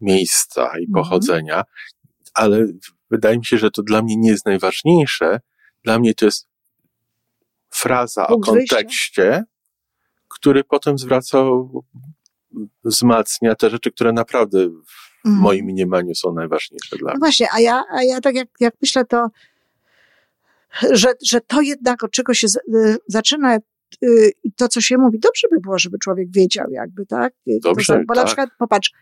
miejsca 0.00 0.62
i 0.62 0.86
Mhm. 0.86 0.92
pochodzenia, 0.94 1.62
ale 2.34 2.66
wydaje 3.10 3.38
mi 3.38 3.44
się, 3.44 3.58
że 3.58 3.70
to 3.70 3.82
dla 3.82 4.02
mnie 4.02 4.16
nie 4.16 4.30
jest 4.30 4.46
najważniejsze. 4.46 5.40
Dla 5.84 5.98
mnie 5.98 6.14
to 6.14 6.24
jest 6.24 6.48
fraza 7.70 8.26
o 8.26 8.32
Punkt 8.32 8.50
wyjścia. 8.52 9.44
Który 10.46 10.64
potem 10.64 10.98
zwraca, 10.98 11.38
wzmacnia 12.84 13.54
te 13.54 13.70
rzeczy, 13.70 13.92
które 13.92 14.12
naprawdę 14.12 14.68
w 14.68 15.06
Mhm. 15.26 15.42
moim 15.42 15.64
mniemaniu 15.66 16.14
są 16.14 16.32
najważniejsze 16.32 16.96
dla 16.96 17.06
No 17.06 17.12
mnie. 17.14 17.18
właśnie, 17.18 17.46
a 17.52 17.60
ja, 17.60 17.82
a 17.90 18.02
ja 18.02 18.20
tak 18.20 18.34
jak, 18.34 18.48
jak 18.60 18.74
myślę, 18.82 19.04
to, 19.04 19.26
że, 20.92 21.12
że 21.26 21.40
to 21.40 21.60
jednak 21.60 22.04
od 22.04 22.10
czego 22.10 22.34
się 22.34 22.46
y, 22.74 22.96
zaczyna 23.08 23.56
y, 24.04 24.30
i 24.44 24.52
to, 24.52 24.68
co 24.68 24.80
się 24.80 24.98
mówi, 24.98 25.18
dobrze 25.18 25.48
by 25.50 25.60
było, 25.60 25.78
żeby 25.78 25.98
człowiek 25.98 26.28
wiedział 26.30 26.70
jakby, 26.70 27.06
tak? 27.06 27.32
Y, 27.48 27.58
to 27.62 27.68
Dobrze, 27.68 27.92
za- 27.92 27.98
bo 28.08 28.14
na 28.14 28.20
tak. 28.20 28.26
przykład, 28.26 28.50
popatrz, 28.58 28.92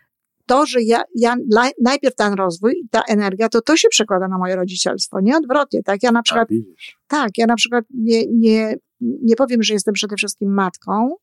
to, 0.45 0.65
że 0.65 0.81
ja, 0.81 1.03
ja 1.15 1.35
najpierw 1.81 2.15
ten 2.15 2.33
rozwój 2.33 2.71
i 2.85 2.89
ta 2.89 3.01
energia, 3.07 3.49
to 3.49 3.61
to 3.61 3.77
się 3.77 3.89
przekłada 3.89 4.27
na 4.27 4.37
moje 4.37 4.55
rodzicielstwo, 4.55 5.19
nie 5.21 5.37
odwrotnie, 5.37 5.83
tak? 5.83 6.03
Ja 6.03 6.11
na 6.11 6.21
przykład 6.23 6.47
tak, 7.07 7.37
ja 7.37 7.45
na 7.45 7.55
przykład 7.55 7.85
nie, 7.93 8.27
nie, 8.27 8.75
nie 9.01 9.35
powiem, 9.35 9.63
że 9.63 9.73
jestem 9.73 9.93
przede 9.93 10.15
wszystkim 10.15 10.53
matką, 10.53 11.15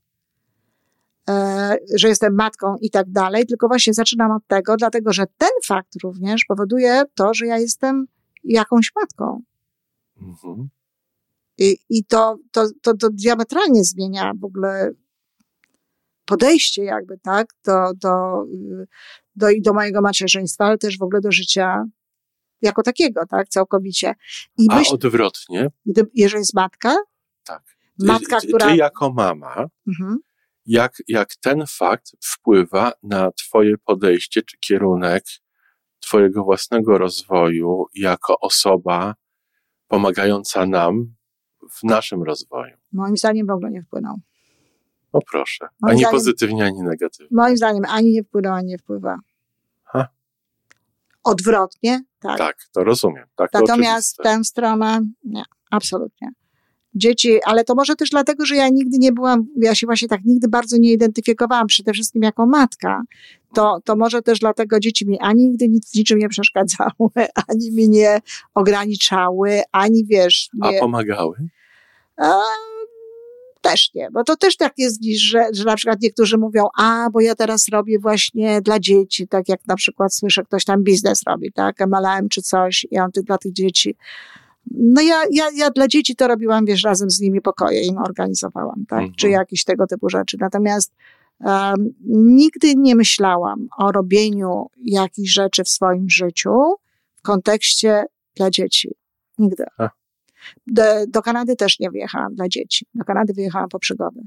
że 1.96 2.08
jestem 2.08 2.34
matką 2.34 2.76
i 2.80 2.90
tak 2.90 3.10
dalej, 3.10 3.46
tylko 3.46 3.68
właśnie 3.68 3.94
zaczynam 3.94 4.30
od 4.30 4.46
tego, 4.46 4.76
dlatego 4.76 5.12
że 5.12 5.24
ten 5.38 5.50
fakt 5.66 5.92
również 6.02 6.44
powoduje 6.44 7.02
to, 7.14 7.34
że 7.34 7.46
ja 7.46 7.58
jestem 7.58 8.06
jakąś 8.44 8.92
matką. 9.00 9.42
Mhm. 10.20 10.68
I, 11.58 11.76
i 11.88 12.04
to, 12.04 12.36
to, 12.50 12.66
to, 12.82 12.96
to 12.96 13.10
diametralnie 13.10 13.84
zmienia 13.84 14.32
w 14.40 14.44
ogóle 14.44 14.90
podejście 16.24 16.84
jakby, 16.84 17.18
tak, 17.18 17.46
do, 17.64 17.92
do, 17.96 18.44
do, 19.36 19.50
i 19.50 19.62
do 19.62 19.72
mojego 19.72 20.00
macierzyństwa, 20.00 20.64
ale 20.64 20.78
też 20.78 20.98
w 20.98 21.02
ogóle 21.02 21.20
do 21.20 21.32
życia 21.32 21.84
jako 22.62 22.82
takiego, 22.82 23.26
tak, 23.26 23.48
całkowicie. 23.48 24.14
I 24.58 24.66
A 24.70 24.78
myślę, 24.78 24.94
odwrotnie, 24.94 25.70
gdy, 25.86 26.02
jeżeli 26.14 26.40
jest 26.40 26.54
matka, 26.54 26.96
tak. 27.44 27.62
matka, 27.98 28.40
ty, 28.40 28.46
która... 28.48 28.66
ty 28.66 28.76
jako 28.76 29.12
mama, 29.12 29.66
Mhm. 29.88 30.18
Jak, 30.66 30.92
jak 31.08 31.28
ten 31.36 31.64
fakt 31.68 32.12
wpływa 32.24 32.92
na 33.02 33.30
Twoje 33.32 33.78
podejście 33.78 34.42
czy 34.42 34.56
kierunek 34.58 35.24
Twojego 36.00 36.44
własnego 36.44 36.98
rozwoju 36.98 37.86
jako 37.94 38.40
osoba 38.40 39.14
pomagająca 39.88 40.66
nam 40.66 41.14
w 41.72 41.82
naszym 41.84 42.22
rozwoju. 42.22 42.76
Moim 42.92 43.16
zdaniem 43.16 43.46
w 43.46 43.50
ogóle 43.50 43.70
nie 43.70 43.82
wpłynął. 43.82 44.16
No 45.14 45.20
proszę. 45.30 45.66
Moim 45.80 45.90
Ani 45.90 46.00
zdaniem- 46.00 46.10
pozytywnie, 46.10 46.64
ani 46.64 46.82
negatywnie. 46.82 47.28
Moim 47.30 47.56
zdaniem 47.56 47.84
ani 47.88 48.12
nie 48.12 48.22
wpłynął, 48.24 48.54
ani 48.54 48.66
nie 48.66 48.78
wpływa. 48.78 49.18
Ha. 49.84 50.08
Odwrotnie, 51.24 52.04
tak. 52.20 52.38
Tak, 52.38 52.56
to 52.72 52.84
rozumiem. 52.84 53.26
Tak, 53.36 53.50
to 53.50 53.60
Natomiast 53.60 54.16
tę 54.16 54.44
stronę, 54.44 55.00
nie, 55.24 55.42
absolutnie. 55.70 56.28
Dzieci, 56.94 57.38
ale 57.44 57.64
to 57.64 57.74
może 57.74 57.96
też 57.96 58.10
dlatego, 58.10 58.46
że 58.46 58.56
ja 58.56 58.68
nigdy 58.68 58.98
nie 58.98 59.12
byłam, 59.12 59.46
ja 59.56 59.74
się 59.74 59.86
właśnie 59.86 60.08
tak 60.08 60.20
nigdy 60.24 60.48
bardzo 60.48 60.76
nie 60.76 60.92
identyfikowałam, 60.92 61.66
przede 61.66 61.92
wszystkim 61.92 62.22
jako 62.22 62.46
matka. 62.46 63.02
To, 63.54 63.80
to 63.84 63.96
może 63.96 64.22
też 64.22 64.38
dlatego 64.38 64.80
dzieci 64.80 65.08
mi 65.08 65.20
ani 65.20 65.48
nigdy 65.48 65.68
nic 65.68 65.94
niczym 65.94 66.18
nie 66.18 66.28
przeszkadzały, 66.28 67.10
ani 67.48 67.72
mi 67.72 67.88
nie 67.88 68.20
ograniczały, 68.54 69.62
ani 69.72 70.04
wiesz, 70.04 70.48
A 70.60 70.70
nie, 70.70 70.80
pomagały? 70.80 71.36
A, 72.16 72.40
też 73.62 73.94
nie, 73.94 74.10
bo 74.10 74.24
to 74.24 74.36
też 74.36 74.56
tak 74.56 74.72
jest, 74.78 75.00
dziś, 75.00 75.22
że, 75.22 75.46
że 75.52 75.64
na 75.64 75.76
przykład 75.76 76.00
niektórzy 76.02 76.38
mówią, 76.38 76.66
a, 76.78 77.08
bo 77.12 77.20
ja 77.20 77.34
teraz 77.34 77.68
robię 77.68 77.98
właśnie 77.98 78.60
dla 78.60 78.80
dzieci, 78.80 79.28
tak 79.28 79.48
jak 79.48 79.66
na 79.66 79.76
przykład 79.76 80.14
słyszę, 80.14 80.42
ktoś 80.42 80.64
tam 80.64 80.84
biznes 80.84 81.22
robi, 81.26 81.52
tak, 81.52 81.80
MLM 81.80 82.28
czy 82.28 82.42
coś 82.42 82.86
i 82.90 82.98
on 82.98 83.12
ty, 83.12 83.22
dla 83.22 83.38
tych 83.38 83.52
dzieci. 83.52 83.96
No 84.70 85.00
ja, 85.00 85.22
ja, 85.30 85.44
ja 85.56 85.70
dla 85.70 85.88
dzieci 85.88 86.16
to 86.16 86.28
robiłam, 86.28 86.64
wiesz, 86.64 86.82
razem 86.82 87.10
z 87.10 87.20
nimi 87.20 87.40
pokoje 87.40 87.82
im 87.86 87.98
organizowałam, 87.98 88.84
tak, 88.88 88.98
Mhm. 88.98 89.14
czy 89.16 89.28
jakieś 89.28 89.64
tego 89.64 89.86
typu 89.86 90.08
rzeczy. 90.08 90.36
Natomiast 90.40 90.92
um, 91.40 91.94
nigdy 92.08 92.74
nie 92.76 92.94
myślałam 92.96 93.68
o 93.78 93.92
robieniu 93.92 94.66
jakichś 94.84 95.32
rzeczy 95.32 95.64
w 95.64 95.68
swoim 95.68 96.10
życiu 96.10 96.54
w 97.16 97.22
kontekście 97.22 98.04
dla 98.36 98.50
dzieci. 98.50 98.94
Nigdy. 99.38 99.64
A. 99.78 99.88
Do, 100.66 100.82
do 101.08 101.22
Kanady 101.22 101.56
też 101.56 101.80
nie 101.80 101.90
wyjechałam 101.90 102.34
dla 102.34 102.48
dzieci. 102.48 102.86
Do 102.94 103.04
Kanady 103.04 103.32
wyjechałam 103.32 103.68
po 103.68 103.78
przygody. 103.78 104.20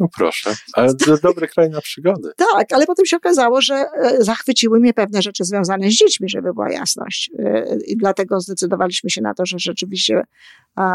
No 0.00 0.06
proszę. 0.16 0.54
Ale 0.72 0.94
to 0.94 1.16
dobry 1.18 1.48
kraj 1.48 1.70
na 1.70 1.80
przygody. 1.80 2.30
Tak, 2.36 2.72
ale 2.72 2.86
potem 2.86 3.06
się 3.06 3.16
okazało, 3.16 3.60
że 3.60 3.74
e, 3.74 4.24
zachwyciły 4.24 4.80
mnie 4.80 4.94
pewne 4.94 5.22
rzeczy 5.22 5.44
związane 5.44 5.90
z 5.90 5.94
dziećmi, 5.94 6.28
żeby 6.28 6.52
była 6.54 6.70
jasność. 6.70 7.30
E, 7.38 7.76
I 7.86 7.96
dlatego 7.96 8.40
zdecydowaliśmy 8.40 9.10
się 9.10 9.22
na 9.22 9.34
to, 9.34 9.46
że 9.46 9.58
rzeczywiście 9.58 10.22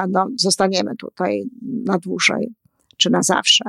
no, 0.09 0.27
zostaniemy 0.35 0.95
tutaj 0.95 1.43
na 1.61 1.97
dłużej, 1.97 2.53
czy 2.97 3.09
na 3.09 3.23
zawsze. 3.23 3.63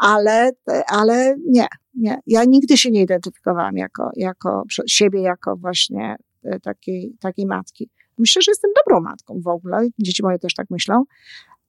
Ale, 0.00 0.50
e, 0.70 0.82
ale 0.88 1.36
nie, 1.46 1.66
nie. 1.94 2.18
Ja 2.26 2.44
nigdy 2.44 2.76
się 2.76 2.90
nie 2.90 3.02
identyfikowałam 3.02 3.76
jako, 3.76 4.10
jako 4.16 4.62
siebie, 4.86 5.20
jako 5.20 5.56
właśnie 5.56 6.16
takiej, 6.62 7.16
takiej 7.20 7.46
matki. 7.46 7.90
Myślę, 8.18 8.42
że 8.42 8.50
jestem 8.50 8.70
dobrą 8.76 9.00
matką 9.00 9.40
w 9.40 9.48
ogóle. 9.48 9.88
Dzieci 9.98 10.22
moje 10.22 10.38
też 10.38 10.54
tak 10.54 10.70
myślą, 10.70 11.04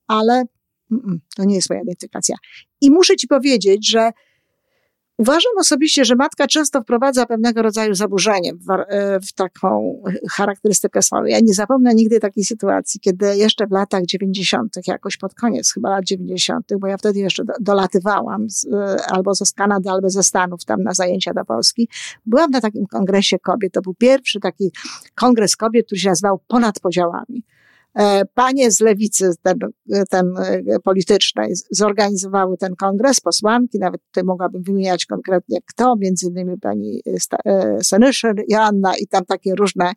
ale 0.08 0.44
to 1.36 1.44
nie 1.44 1.56
jest 1.56 1.70
moja 1.70 1.82
identyfikacja. 1.82 2.36
I 2.82 2.92
muszę 2.92 3.16
ci 3.16 3.28
powiedzieć, 3.28 3.90
że 3.90 4.12
Uważam 5.18 5.52
osobiście, 5.60 6.06
że 6.06 6.16
matka 6.16 6.48
często 6.48 6.82
wprowadza 6.82 7.26
pewnego 7.26 7.62
rodzaju 7.62 7.94
zaburzenie 7.94 8.54
w, 8.54 8.70
e, 8.70 9.20
w 9.20 9.34
taką 9.34 10.02
charakterystykę 10.32 11.02
swoją. 11.02 11.26
Ja 11.26 11.40
nie 11.40 11.54
zapomnę 11.54 11.96
nigdy 11.96 12.20
takiej 12.20 12.44
sytuacji, 12.44 13.00
kiedy 13.00 13.38
jeszcze 13.38 13.68
w 13.68 13.72
latach 13.72 14.06
90., 14.06 14.88
jakoś 14.88 15.18
pod 15.18 15.34
koniec 15.34 15.74
chyba 15.74 15.90
lat 15.90 16.06
90., 16.06 16.66
bo 16.80 16.88
ja 16.88 16.98
wtedy 16.98 17.20
jeszcze 17.20 17.46
do, 17.46 17.54
dolatywałam 17.60 18.50
z, 18.50 18.66
e, 18.66 18.98
albo 19.12 19.36
z 19.36 19.54
Kanady, 19.54 19.90
albo 19.90 20.10
ze 20.10 20.24
Stanów 20.24 20.66
tam 20.66 20.84
na 20.84 20.94
zajęcia 20.94 21.34
do 21.34 21.46
Polski. 21.46 21.90
Byłam 22.26 22.52
na 22.52 22.62
takim 22.62 22.86
kongresie 22.88 23.40
kobiet. 23.40 23.74
To 23.74 23.82
był 23.82 23.94
pierwszy 23.94 24.40
taki 24.40 24.72
kongres 25.16 25.56
kobiet, 25.56 25.86
który 25.86 26.00
się 26.00 26.10
nazywał 26.10 26.40
Ponad 26.48 26.80
Podziałami. 26.80 27.44
E, 27.96 28.26
Panie 28.34 28.72
z 28.72 28.80
lewicy, 28.80 29.32
ten, 29.44 29.58
ten 30.10 30.34
e, 30.38 30.80
politycznej, 30.80 31.54
zorganizowały 31.72 32.58
ten 32.58 32.76
kongres, 32.76 33.20
posłanki, 33.20 33.80
nawet 33.80 34.02
tutaj 34.06 34.24
mogłabym 34.24 34.64
wymieniać 34.64 35.06
konkretnie 35.06 35.60
kto, 35.66 35.96
między 35.96 36.28
innymi 36.28 36.58
pani 36.58 37.02
e, 37.46 37.78
Senyszyn, 37.84 38.36
Joanna 38.48 38.94
i 38.98 39.08
tam 39.08 39.26
takie 39.26 39.56
różne 39.56 39.94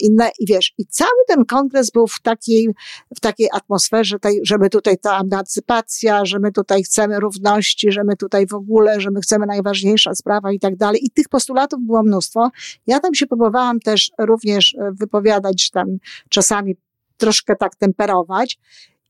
inne. 0.00 0.30
I 0.38 0.46
wiesz, 0.46 0.74
i 0.78 0.86
cały 0.86 1.24
ten 1.28 1.44
kongres 1.44 1.90
był 1.90 2.06
w 2.06 2.20
takiej, 2.22 2.68
w 3.16 3.20
takiej 3.20 3.48
atmosferze, 3.52 4.18
tej, 4.18 4.40
że 4.42 4.56
tutaj 4.70 4.98
ta 4.98 5.20
emancypacja, 5.20 6.24
że 6.24 6.38
my 6.38 6.52
tutaj 6.52 6.82
chcemy 6.82 7.20
równości, 7.20 7.92
że 7.92 8.04
my 8.04 8.16
tutaj 8.16 8.46
w 8.46 8.54
ogóle, 8.54 9.00
że 9.00 9.10
my 9.10 9.20
chcemy 9.20 9.46
najważniejsza 9.46 10.14
sprawa 10.14 10.52
i 10.52 10.58
tak 10.58 10.76
dalej. 10.76 11.04
I 11.04 11.10
tych 11.10 11.28
postulatów 11.28 11.80
było 11.82 12.02
mnóstwo. 12.02 12.50
Ja 12.86 13.00
tam 13.00 13.14
się 13.14 13.26
próbowałam 13.26 13.80
też 13.80 14.10
również 14.18 14.76
wypowiadać, 14.92 15.70
tam 15.70 15.86
czasami 16.28 16.76
troszkę 17.16 17.56
tak 17.56 17.76
temperować. 17.76 18.58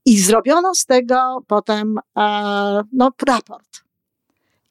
I 0.04 0.18
zrobiono 0.18 0.74
z 0.74 0.86
tego 0.86 1.44
potem 1.46 1.94
e, 2.16 2.22
no, 2.92 3.10
raport. 3.26 3.86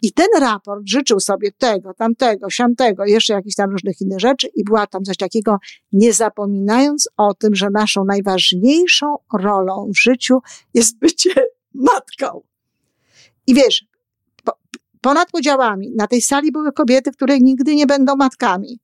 I 0.02 0.12
ten 0.14 0.28
raport 0.40 0.82
życzył 0.88 1.20
sobie 1.20 1.52
tego, 1.52 1.94
tamtego, 1.94 2.50
siamtego, 2.50 3.06
jeszcze 3.06 3.34
jakichś 3.34 3.56
tam 3.56 3.72
różnych 3.72 4.02
innych 4.02 4.20
rzeczy 4.20 4.48
i 4.56 4.64
była 4.64 4.88
tam 4.88 5.04
coś 5.04 5.18
takiego, 5.18 5.58
nie 5.92 6.14
zapominając 6.14 7.10
o 7.18 7.34
tym, 7.34 7.56
że 7.56 7.70
naszą 7.70 8.06
najważniejszą 8.06 9.16
rolą 9.34 9.92
w 9.96 10.00
życiu 10.00 10.40
jest 10.74 11.00
bycie 11.00 11.34
matką. 11.74 12.42
I 13.48 13.54
wiesz, 13.54 13.86
po, 14.44 14.54
ponad 15.02 15.32
podziałami, 15.32 15.92
na 15.96 16.08
tej 16.08 16.22
sali 16.22 16.52
były 16.52 16.72
kobiety, 16.72 17.12
które 17.12 17.40
nigdy 17.40 17.76
nie 17.76 17.88
będą 17.88 18.16
matkami. 18.16 18.80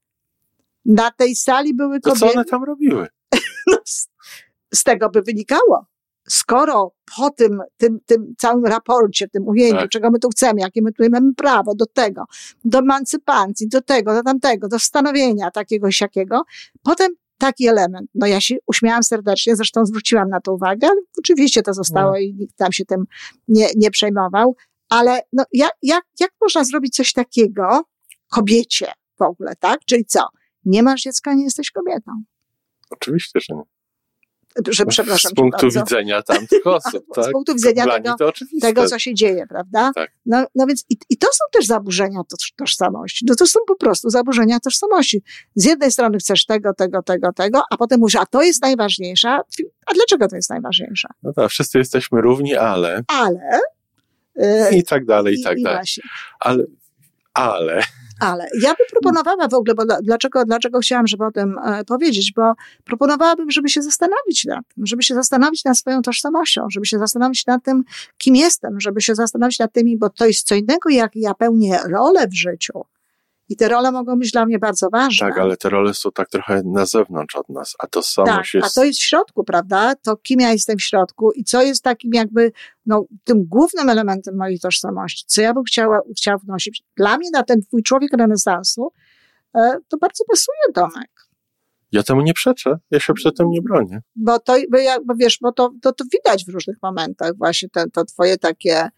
Na 0.85 1.11
tej 1.11 1.35
sali 1.35 1.73
były 1.73 1.99
To 1.99 2.11
co 2.11 2.19
kobiety 2.19 2.37
one 2.37 2.45
tam 2.45 2.63
robiły? 2.63 3.07
no, 3.67 3.77
z, 4.73 4.83
tego 4.83 5.09
by 5.09 5.21
wynikało. 5.21 5.85
Skoro 6.27 6.93
po 7.17 7.29
tym, 7.29 7.61
tym, 7.77 7.99
tym 8.05 8.33
całym 8.37 8.65
raporcie, 8.65 9.27
tym 9.27 9.47
ujęciu, 9.47 9.77
Tak. 9.77 9.89
czego 9.89 10.11
my 10.11 10.19
tu 10.19 10.29
chcemy, 10.29 10.61
jakie 10.61 10.81
my 10.81 10.91
tu 10.91 11.03
mamy 11.11 11.33
prawo 11.33 11.75
do 11.75 11.85
tego, 11.85 12.25
do 12.65 12.79
emancypacji, 12.79 13.67
do 13.67 13.81
tego, 13.81 14.13
do 14.13 14.23
tamtego, 14.23 14.67
do 14.67 14.79
stanowienia 14.79 15.51
takiego 15.51 15.91
siakiego, 15.91 16.43
potem 16.83 17.11
taki 17.37 17.67
element. 17.67 18.09
No 18.15 18.27
ja 18.27 18.41
się 18.41 18.57
uśmiałam 18.67 19.03
serdecznie, 19.03 19.55
zresztą 19.55 19.85
zwróciłam 19.85 20.29
na 20.29 20.41
to 20.41 20.53
uwagę, 20.53 20.87
ale 20.87 21.01
oczywiście 21.19 21.61
to 21.61 21.73
zostało 21.73 22.11
no. 22.11 22.17
i 22.17 22.33
nikt 22.33 22.55
tam 22.57 22.71
się 22.71 22.85
tym 22.85 23.03
nie, 23.47 23.67
nie 23.75 23.91
przejmował. 23.91 24.55
Ale 24.89 25.21
no, 25.33 25.43
jak, 25.53 25.71
jak, 25.81 26.03
jak 26.19 26.31
można 26.41 26.63
zrobić 26.63 26.95
coś 26.95 27.13
takiego 27.13 27.83
kobiecie 28.29 28.91
w 29.19 29.21
ogóle, 29.21 29.55
tak? 29.55 29.79
Czyli 29.85 30.05
co? 30.05 30.27
Nie 30.65 30.83
masz 30.83 31.01
dziecka, 31.01 31.33
nie 31.33 31.43
jesteś 31.43 31.71
kobietą. 31.71 32.23
Oczywiście, 32.89 33.39
że 33.39 33.55
nie 33.55 33.63
że 34.69 34.85
przepraszam. 34.85 35.31
Z 35.31 35.33
punktu 35.33 35.65
bardzo. 35.65 35.79
widzenia 35.79 36.21
tamtych 36.21 36.67
osób, 36.77 37.05
tak? 37.15 37.25
Z 37.25 37.31
punktu 37.31 37.53
widzenia 37.53 37.85
tego, 37.85 38.15
tego, 38.61 38.87
co 38.87 38.99
się 38.99 39.13
dzieje, 39.13 39.47
prawda? 39.47 39.91
Tak. 39.95 40.11
No, 40.25 40.45
no 40.55 40.65
więc 40.67 40.85
i, 40.89 40.97
i 41.09 41.17
to 41.17 41.27
są 41.27 41.43
też 41.51 41.65
zaburzenia 41.65 42.21
tożsamości. 42.55 43.25
No 43.29 43.35
to 43.35 43.47
są 43.47 43.59
po 43.67 43.75
prostu 43.75 44.09
zaburzenia 44.09 44.59
tożsamości. 44.59 45.23
Z 45.55 45.65
jednej 45.65 45.91
strony 45.91 46.17
chcesz 46.17 46.45
tego, 46.45 46.73
tego, 46.73 47.03
tego, 47.03 47.33
tego, 47.33 47.63
a 47.71 47.77
potem 47.77 47.99
mówisz, 47.99 48.15
a 48.15 48.25
to 48.25 48.41
jest 48.41 48.61
najważniejsze. 48.61 49.29
A 49.85 49.93
dlaczego 49.93 50.27
to 50.27 50.35
jest 50.35 50.49
najważniejsze? 50.49 51.07
No 51.23 51.33
tak, 51.33 51.49
wszyscy 51.49 51.77
jesteśmy 51.77 52.21
równi, 52.21 52.55
ale... 52.55 53.03
Ale... 53.07 53.59
I 54.71 54.83
tak 54.83 55.05
dalej, 55.05 55.35
i 55.39 55.43
tak 55.43 55.57
i, 55.57 55.63
dalej. 55.63 55.83
I 55.97 56.01
ale, 56.39 56.63
ale 57.33 57.83
ale 58.21 58.47
ja 58.61 58.69
bym 58.69 58.87
proponowała 58.91 59.47
w 59.47 59.53
ogóle, 59.53 59.75
bo 59.75 59.83
dlaczego, 60.01 60.45
dlaczego 60.45 60.79
chciałam, 60.79 61.07
żeby 61.07 61.25
o 61.25 61.31
tym 61.31 61.57
e, 61.57 61.83
powiedzieć, 61.85 62.33
bo 62.35 62.53
proponowałabym, 62.83 63.51
żeby 63.51 63.69
się 63.69 63.81
zastanowić 63.81 64.45
nad 64.45 64.65
tym, 64.75 64.85
żeby 64.85 65.03
się 65.03 65.15
zastanowić 65.15 65.65
nad 65.65 65.77
swoją 65.77 66.01
tożsamością, 66.01 66.67
żeby 66.71 66.85
się 66.85 66.99
zastanowić 66.99 67.45
nad 67.45 67.63
tym, 67.63 67.83
kim 68.17 68.35
jestem, 68.35 68.81
żeby 68.81 69.01
się 69.01 69.15
zastanowić 69.15 69.59
nad 69.59 69.73
tymi, 69.73 69.97
bo 69.97 70.09
to 70.09 70.25
jest 70.25 70.47
co 70.47 70.55
innego, 70.55 70.89
jak 70.89 71.15
ja 71.15 71.33
pełnię 71.33 71.79
rolę 71.85 72.27
w 72.27 72.33
życiu, 72.33 72.81
i 73.51 73.55
te 73.55 73.69
role 73.69 73.91
mogą 73.91 74.19
być 74.19 74.31
dla 74.31 74.45
mnie 74.45 74.59
bardzo 74.59 74.89
ważne. 74.89 75.27
Tak, 75.27 75.37
ale 75.37 75.57
te 75.57 75.69
role 75.69 75.93
są 75.93 76.11
tak 76.11 76.29
trochę 76.29 76.61
na 76.65 76.85
zewnątrz 76.85 77.35
od 77.35 77.49
nas, 77.49 77.75
a 77.79 77.87
to 77.87 78.03
samo 78.03 78.27
tak, 78.27 78.53
jest... 78.53 78.67
a 78.67 78.69
to 78.69 78.83
jest 78.83 78.99
w 78.99 79.03
środku, 79.03 79.43
prawda? 79.43 79.95
To 79.95 80.17
kim 80.17 80.39
ja 80.39 80.51
jestem 80.51 80.77
w 80.77 80.81
środku 80.81 81.31
i 81.31 81.43
co 81.43 81.61
jest 81.61 81.83
takim 81.83 82.11
jakby, 82.13 82.51
no, 82.85 83.05
tym 83.23 83.45
głównym 83.45 83.89
elementem 83.89 84.37
mojej 84.37 84.59
tożsamości, 84.59 85.25
co 85.27 85.41
ja 85.41 85.53
bym 85.53 85.63
chciała, 85.63 86.01
chciała 86.17 86.37
wnosić. 86.37 86.83
Dla 86.97 87.17
mnie 87.17 87.29
na 87.33 87.43
ten 87.43 87.61
twój 87.61 87.83
człowiek 87.83 88.13
renesansu 88.17 88.91
e, 89.55 89.77
to 89.87 89.97
bardzo 89.97 90.23
pasuje 90.25 90.73
Tomek. 90.73 91.11
Ja 91.91 92.03
temu 92.03 92.21
nie 92.21 92.33
przeczę, 92.33 92.79
ja 92.91 92.99
się 92.99 93.13
przed 93.13 93.37
tym 93.37 93.49
nie 93.49 93.61
bronię. 93.61 94.01
Bo 94.15 94.39
to, 94.39 94.55
bo, 94.71 94.77
ja, 94.77 94.97
bo 95.05 95.15
wiesz, 95.15 95.37
bo 95.41 95.51
to, 95.51 95.73
to, 95.81 95.93
to 95.93 96.03
widać 96.13 96.45
w 96.45 96.49
różnych 96.49 96.77
momentach 96.83 97.31
właśnie 97.37 97.69
ten, 97.69 97.91
to 97.91 98.05
twoje 98.05 98.37
takie, 98.37 98.89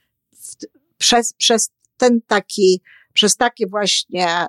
przez, 0.97 1.33
przez 1.33 1.71
ten 1.97 2.21
taki 2.27 2.81
przez 3.13 3.37
takie 3.37 3.67
właśnie 3.67 4.27
e, 4.27 4.47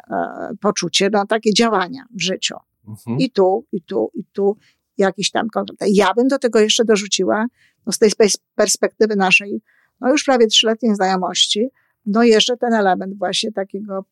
poczucie, 0.61 1.11
no 1.13 1.27
takie 1.27 1.53
działania 1.55 2.05
w 2.15 2.23
życiu. 2.23 2.55
Mhm. 2.89 3.19
I 3.19 3.31
tu, 3.31 3.67
i 3.73 3.83
tu, 3.83 4.11
i 4.15 4.25
tu 4.25 4.57
jakiś 4.99 5.31
tam 5.31 5.49
kontakt. 5.49 5.81
Ja 5.87 6.15
bym 6.15 6.29
do 6.29 6.39
tego 6.39 6.61
jeszcze 6.61 6.85
dorzuciła, 6.85 7.47
no 7.87 7.93
z 7.93 7.99
tej 7.99 8.11
perspektywy 8.55 9.17
naszej, 9.17 9.63
no 10.01 10.11
już 10.11 10.25
prawie 10.25 10.47
trzyletniej 10.47 10.95
znajomości, 10.95 11.69
no 12.07 12.23
jeszcze 12.23 12.57
ten 12.57 12.75
element 12.75 13.19
właśnie 13.19 13.53
takiego 13.53 14.05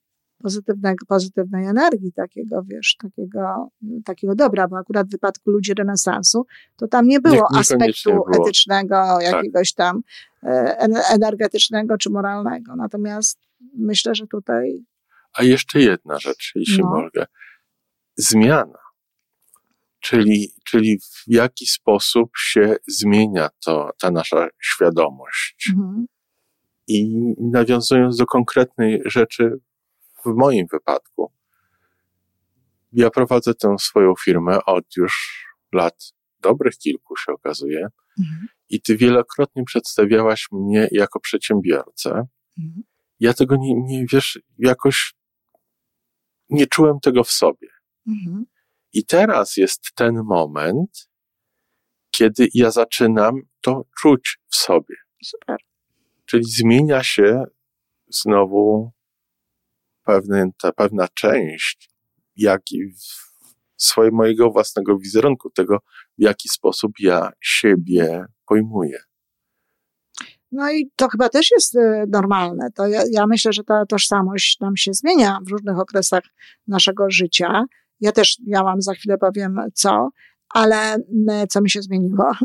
pozytywnego, 0.42 1.06
pozytywnej 1.06 1.66
energii, 1.66 2.12
takiego, 2.12 2.62
wiesz, 2.62 2.96
takiego, 3.02 3.68
takiego 4.04 4.34
dobra, 4.34 4.68
bo 4.68 4.78
akurat 4.78 5.08
w 5.08 5.10
wypadku 5.10 5.50
ludzi 5.50 5.74
renesansu, 5.74 6.46
to 6.76 6.88
tam 6.88 7.06
nie 7.06 7.20
było 7.20 7.48
nie, 7.52 7.58
aspektu 7.58 8.10
było. 8.10 8.28
etycznego, 8.32 8.94
tak. 8.94 9.22
jakiegoś 9.22 9.72
tam 9.72 10.02
e, 10.42 10.78
energetycznego 11.10 11.98
czy 11.98 12.10
moralnego. 12.10 12.76
Natomiast 12.76 13.38
myślę, 13.74 14.14
że 14.14 14.26
tutaj. 14.26 14.84
A 15.32 15.42
jeszcze 15.42 15.80
jedna 15.80 16.18
rzecz, 16.18 16.52
jeśli 16.54 16.82
no. 16.82 16.90
mogę. 16.90 17.26
Zmiana. 18.16 18.78
Czyli, 20.00 20.52
czyli 20.64 20.98
w 20.98 21.22
jaki 21.26 21.66
sposób 21.66 22.30
się 22.36 22.76
zmienia 22.88 23.48
to, 23.64 23.90
ta 24.00 24.10
nasza 24.10 24.48
świadomość. 24.60 25.70
Mhm. 25.70 26.06
I 26.86 27.16
nawiązując 27.40 28.16
do 28.16 28.26
konkretnej 28.26 29.02
rzeczy, 29.04 29.50
w 30.24 30.34
moim 30.34 30.66
wypadku, 30.72 31.32
ja 32.92 33.10
prowadzę 33.10 33.54
tę 33.54 33.76
swoją 33.78 34.14
firmę 34.24 34.64
od 34.66 34.96
już 34.96 35.44
lat 35.72 36.12
dobrych 36.40 36.78
kilku, 36.78 37.16
się 37.16 37.32
okazuje. 37.32 37.86
Mhm. 38.18 38.48
I 38.68 38.82
ty 38.82 38.96
wielokrotnie 38.96 39.64
przedstawiałaś 39.64 40.46
mnie 40.52 40.88
jako 40.92 41.20
przedsiębiorcę. 41.20 42.26
Mhm 42.58 42.82
ja 43.22 43.34
tego 43.34 43.56
nie, 43.56 43.74
nie 43.74 44.06
wiesz, 44.12 44.40
jakoś 44.58 45.14
nie 46.48 46.66
czułem 46.66 47.00
tego 47.00 47.24
w 47.24 47.30
sobie. 47.30 47.68
Mhm. 48.06 48.46
I 48.92 49.06
teraz 49.06 49.56
jest 49.56 49.80
ten 49.94 50.22
moment, 50.24 51.08
kiedy 52.10 52.48
ja 52.54 52.70
zaczynam 52.70 53.40
to 53.60 53.84
czuć 54.00 54.38
w 54.48 54.56
sobie. 54.56 54.96
Super. 55.24 55.56
Czyli 56.24 56.44
zmienia 56.44 57.02
się 57.02 57.44
znowu 58.08 58.92
pewne, 60.04 60.50
ta 60.58 60.72
pewna 60.72 61.08
część, 61.08 61.90
jak 62.36 62.72
i 62.72 62.78
swojego 63.76 64.16
mojego 64.16 64.50
własnego 64.50 64.98
wizerunku, 64.98 65.50
tego, 65.50 65.78
w 66.18 66.22
jaki 66.22 66.48
sposób 66.48 66.92
ja 66.98 67.30
siebie 67.40 68.24
pojmuję. 68.46 68.98
No 70.52 70.72
i 70.72 70.90
to 70.96 71.08
chyba 71.08 71.28
też 71.28 71.50
jest 71.50 71.76
e, 71.76 72.04
normalne. 72.08 72.70
To 72.74 72.86
ja, 72.86 73.02
ja, 73.10 73.26
myślę, 73.26 73.52
że 73.52 73.64
ta 73.64 73.86
tożsamość 73.86 74.60
nam 74.60 74.76
się 74.76 74.94
zmienia 74.94 75.38
w 75.46 75.50
różnych 75.50 75.78
okresach 75.78 76.22
naszego 76.66 77.10
życia. 77.10 77.64
Ja 78.00 78.12
też 78.12 78.36
miałam, 78.46 78.82
za 78.82 78.94
chwilę 78.94 79.18
powiem 79.18 79.60
co, 79.74 80.10
ale 80.48 80.96
co 81.48 81.60
mi 81.60 81.70
się 81.70 81.82
zmieniło. 81.82 82.32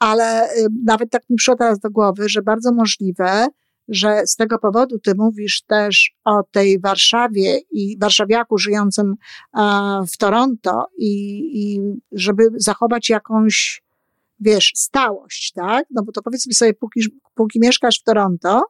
Ale 0.00 0.50
y, 0.56 0.66
nawet 0.84 1.10
tak 1.10 1.22
mi 1.30 1.36
przyszło 1.36 1.56
teraz 1.56 1.78
do 1.78 1.90
głowy, 1.90 2.28
że 2.28 2.42
bardzo 2.42 2.72
możliwe, 2.72 3.46
że 3.88 4.26
z 4.26 4.36
tego 4.36 4.58
powodu 4.58 4.98
ty 4.98 5.14
mówisz 5.14 5.62
też 5.62 6.14
o 6.24 6.42
tej 6.42 6.80
Warszawie 6.80 7.58
i 7.70 7.98
warszawiaku 8.00 8.58
żyjącym 8.58 9.14
w 10.12 10.16
Toronto 10.18 10.86
i, 10.98 11.40
i 11.54 11.80
żeby 12.12 12.48
zachować 12.56 13.08
jakąś 13.10 13.82
wiesz, 14.40 14.72
stałość, 14.74 15.52
tak? 15.52 15.86
No 15.90 16.02
bo 16.02 16.12
to 16.12 16.22
powiedzmy 16.22 16.52
sobie, 16.52 16.74
póki, 16.74 17.00
póki 17.34 17.60
mieszkasz 17.60 18.00
w 18.00 18.04
Toronto, 18.04 18.62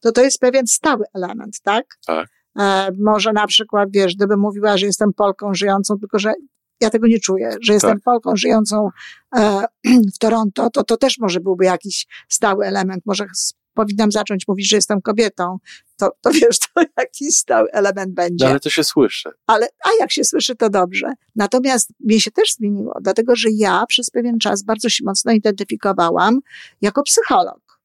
to 0.00 0.12
to 0.12 0.22
jest 0.22 0.38
pewien 0.38 0.66
stały 0.66 1.04
element, 1.14 1.60
tak? 1.62 1.86
Tak. 2.06 2.28
E, 2.58 2.90
może 3.00 3.32
na 3.32 3.46
przykład, 3.46 3.88
wiesz, 3.92 4.14
gdybym 4.16 4.40
mówiła, 4.40 4.76
że 4.76 4.86
jestem 4.86 5.12
Polką 5.12 5.54
żyjącą, 5.54 5.98
tylko 5.98 6.18
że 6.18 6.32
ja 6.80 6.90
tego 6.90 7.06
nie 7.06 7.20
czuję, 7.20 7.56
że 7.62 7.72
jestem 7.72 7.92
tak. 7.92 8.02
Polką 8.02 8.36
żyjącą 8.36 8.88
e, 9.36 9.64
w 10.14 10.18
Toronto, 10.18 10.70
to 10.70 10.84
to 10.84 10.96
też 10.96 11.18
może 11.18 11.40
byłby 11.40 11.64
jakiś 11.64 12.06
stały 12.28 12.66
element. 12.66 13.02
Może 13.06 13.26
powinnam 13.74 14.12
zacząć 14.12 14.48
mówić, 14.48 14.68
że 14.68 14.76
jestem 14.76 15.02
kobietą, 15.02 15.58
to, 15.96 16.10
to 16.20 16.30
wiesz, 16.30 16.58
to 16.58 16.82
jakiś 16.98 17.36
stały 17.36 17.70
element 17.72 18.14
będzie. 18.14 18.44
No, 18.44 18.50
ale 18.50 18.60
to 18.60 18.70
się 18.70 18.84
słyszy. 18.84 19.30
Ale, 19.46 19.68
a 19.84 19.88
jak 20.00 20.12
się 20.12 20.24
słyszy, 20.24 20.56
to 20.56 20.70
dobrze. 20.70 21.12
Natomiast 21.36 21.90
mnie 22.00 22.20
się 22.20 22.30
też 22.30 22.52
zmieniło, 22.52 22.98
dlatego 23.00 23.36
że 23.36 23.48
ja 23.50 23.86
przez 23.88 24.10
pewien 24.10 24.38
czas 24.38 24.62
bardzo 24.62 24.88
się 24.88 25.04
mocno 25.04 25.32
identyfikowałam 25.32 26.40
jako 26.80 27.02
psycholog. 27.02 27.80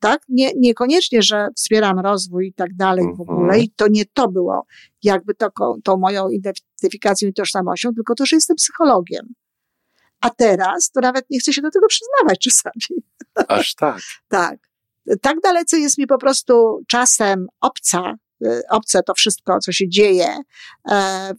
Tak? 0.00 0.22
Nie, 0.28 0.50
niekoniecznie, 0.56 1.22
że 1.22 1.48
wspieram 1.56 1.98
rozwój 1.98 2.46
i 2.46 2.52
tak 2.52 2.74
dalej 2.74 3.04
w 3.16 3.20
ogóle, 3.20 3.40
mhm. 3.40 3.62
i 3.62 3.70
to 3.70 3.88
nie 3.88 4.04
to 4.06 4.28
było 4.28 4.66
jakby 5.02 5.34
to, 5.34 5.48
tą 5.84 5.96
moją 5.96 6.28
identyfikacją 6.28 7.28
i 7.28 7.32
tożsamością, 7.32 7.94
tylko 7.94 8.14
to, 8.14 8.26
że 8.26 8.36
jestem 8.36 8.56
psychologiem. 8.56 9.34
A 10.20 10.30
teraz 10.30 10.90
to 10.90 11.00
nawet 11.00 11.30
nie 11.30 11.38
chcę 11.40 11.52
się 11.52 11.62
do 11.62 11.70
tego 11.70 11.86
przyznawać 11.86 12.38
czasami. 12.38 13.02
Aż 13.48 13.74
tak. 13.74 14.00
tak 14.28 14.67
tak 15.22 15.40
dalece 15.40 15.78
jest 15.78 15.98
mi 15.98 16.06
po 16.06 16.18
prostu 16.18 16.80
czasem 16.86 17.46
obca, 17.60 18.14
y, 18.46 18.62
obce 18.70 19.02
to 19.02 19.14
wszystko, 19.14 19.58
co 19.58 19.72
się 19.72 19.88
dzieje 19.88 20.36
e, 20.90 21.34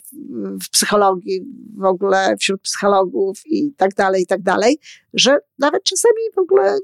w 0.64 0.70
psychologii, 0.70 1.42
w 1.78 1.86
ogóle 1.86 2.36
wśród 2.40 2.62
psychologów 2.62 3.42
i 3.46 3.74
tak 3.78 3.94
dalej, 3.94 4.24
i 4.24 4.26
tak 4.26 4.42
dalej, 4.42 4.80
że 5.14 5.38
nawet 5.60 5.84
czasami 5.84 6.22
w 6.36 6.40
ogóle 6.40 6.80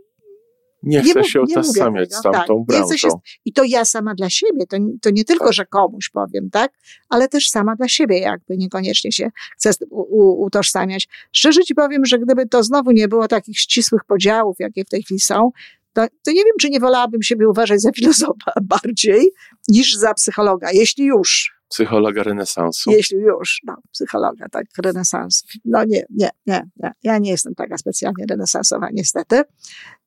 nie 0.86 1.04
chcę 1.04 1.24
się 1.24 1.42
utożsamiać 1.42 2.14
z 2.14 2.22
tamtą 2.22 2.66
tak, 2.68 2.78
branżą. 2.78 2.98
Się, 2.98 3.10
I 3.46 3.54
to 3.54 3.64
ja 3.64 3.86
sama 3.86 4.16
dla 4.16 4.30
siebie, 4.30 4.68
to, 4.68 4.78
to 5.02 5.10
nie 5.10 5.26
tylko, 5.26 5.46
tak. 5.46 5.54
że 5.54 5.66
komuś 5.66 6.10
powiem, 6.10 6.50
tak, 6.50 6.74
ale 7.10 7.28
też 7.28 7.50
sama 7.50 7.76
dla 7.76 7.88
siebie 7.88 8.20
jakby 8.20 8.58
niekoniecznie 8.58 9.12
się 9.12 9.30
chcę 9.58 9.72
u, 9.90 10.02
u, 10.02 10.44
utożsamiać. 10.44 11.08
Szczerze 11.32 11.62
ci 11.62 11.76
powiem, 11.76 12.06
że 12.06 12.20
gdyby 12.20 12.48
to 12.48 12.64
znowu 12.64 12.92
nie 12.92 13.08
było 13.08 13.28
takich 13.28 13.60
ścisłych 13.60 14.02
podziałów, 14.08 14.56
jakie 14.60 14.86
w 14.86 14.90
tej 14.90 15.04
chwili 15.04 15.20
są, 15.20 15.52
to, 15.96 16.08
to 16.24 16.32
nie 16.32 16.44
wiem, 16.44 16.54
czy 16.62 16.70
nie 16.70 16.80
wolałabym 16.80 17.22
siebie 17.24 17.50
uważać 17.50 17.82
za 17.82 17.92
filozofa 17.92 18.52
bardziej 18.84 19.32
niż 19.68 19.96
za 19.96 20.14
psychologa, 20.14 20.72
jeśli 20.72 21.06
już. 21.06 21.56
Psychologa 21.70 22.24
renesansu. 22.24 22.92
Jeśli 22.92 23.18
już, 23.18 23.62
no, 23.68 23.76
psychologa, 23.92 24.46
tak, 24.52 24.66
renesansu. 24.84 25.46
No 25.66 25.84
nie, 25.84 26.06
nie, 26.10 26.30
nie, 26.48 26.64
nie. 26.78 26.92
Ja 27.04 27.18
nie 27.18 27.32
jestem 27.32 27.56
taka 27.56 27.78
specjalnie 27.78 28.26
renesansowa, 28.30 28.88
niestety. 28.94 29.42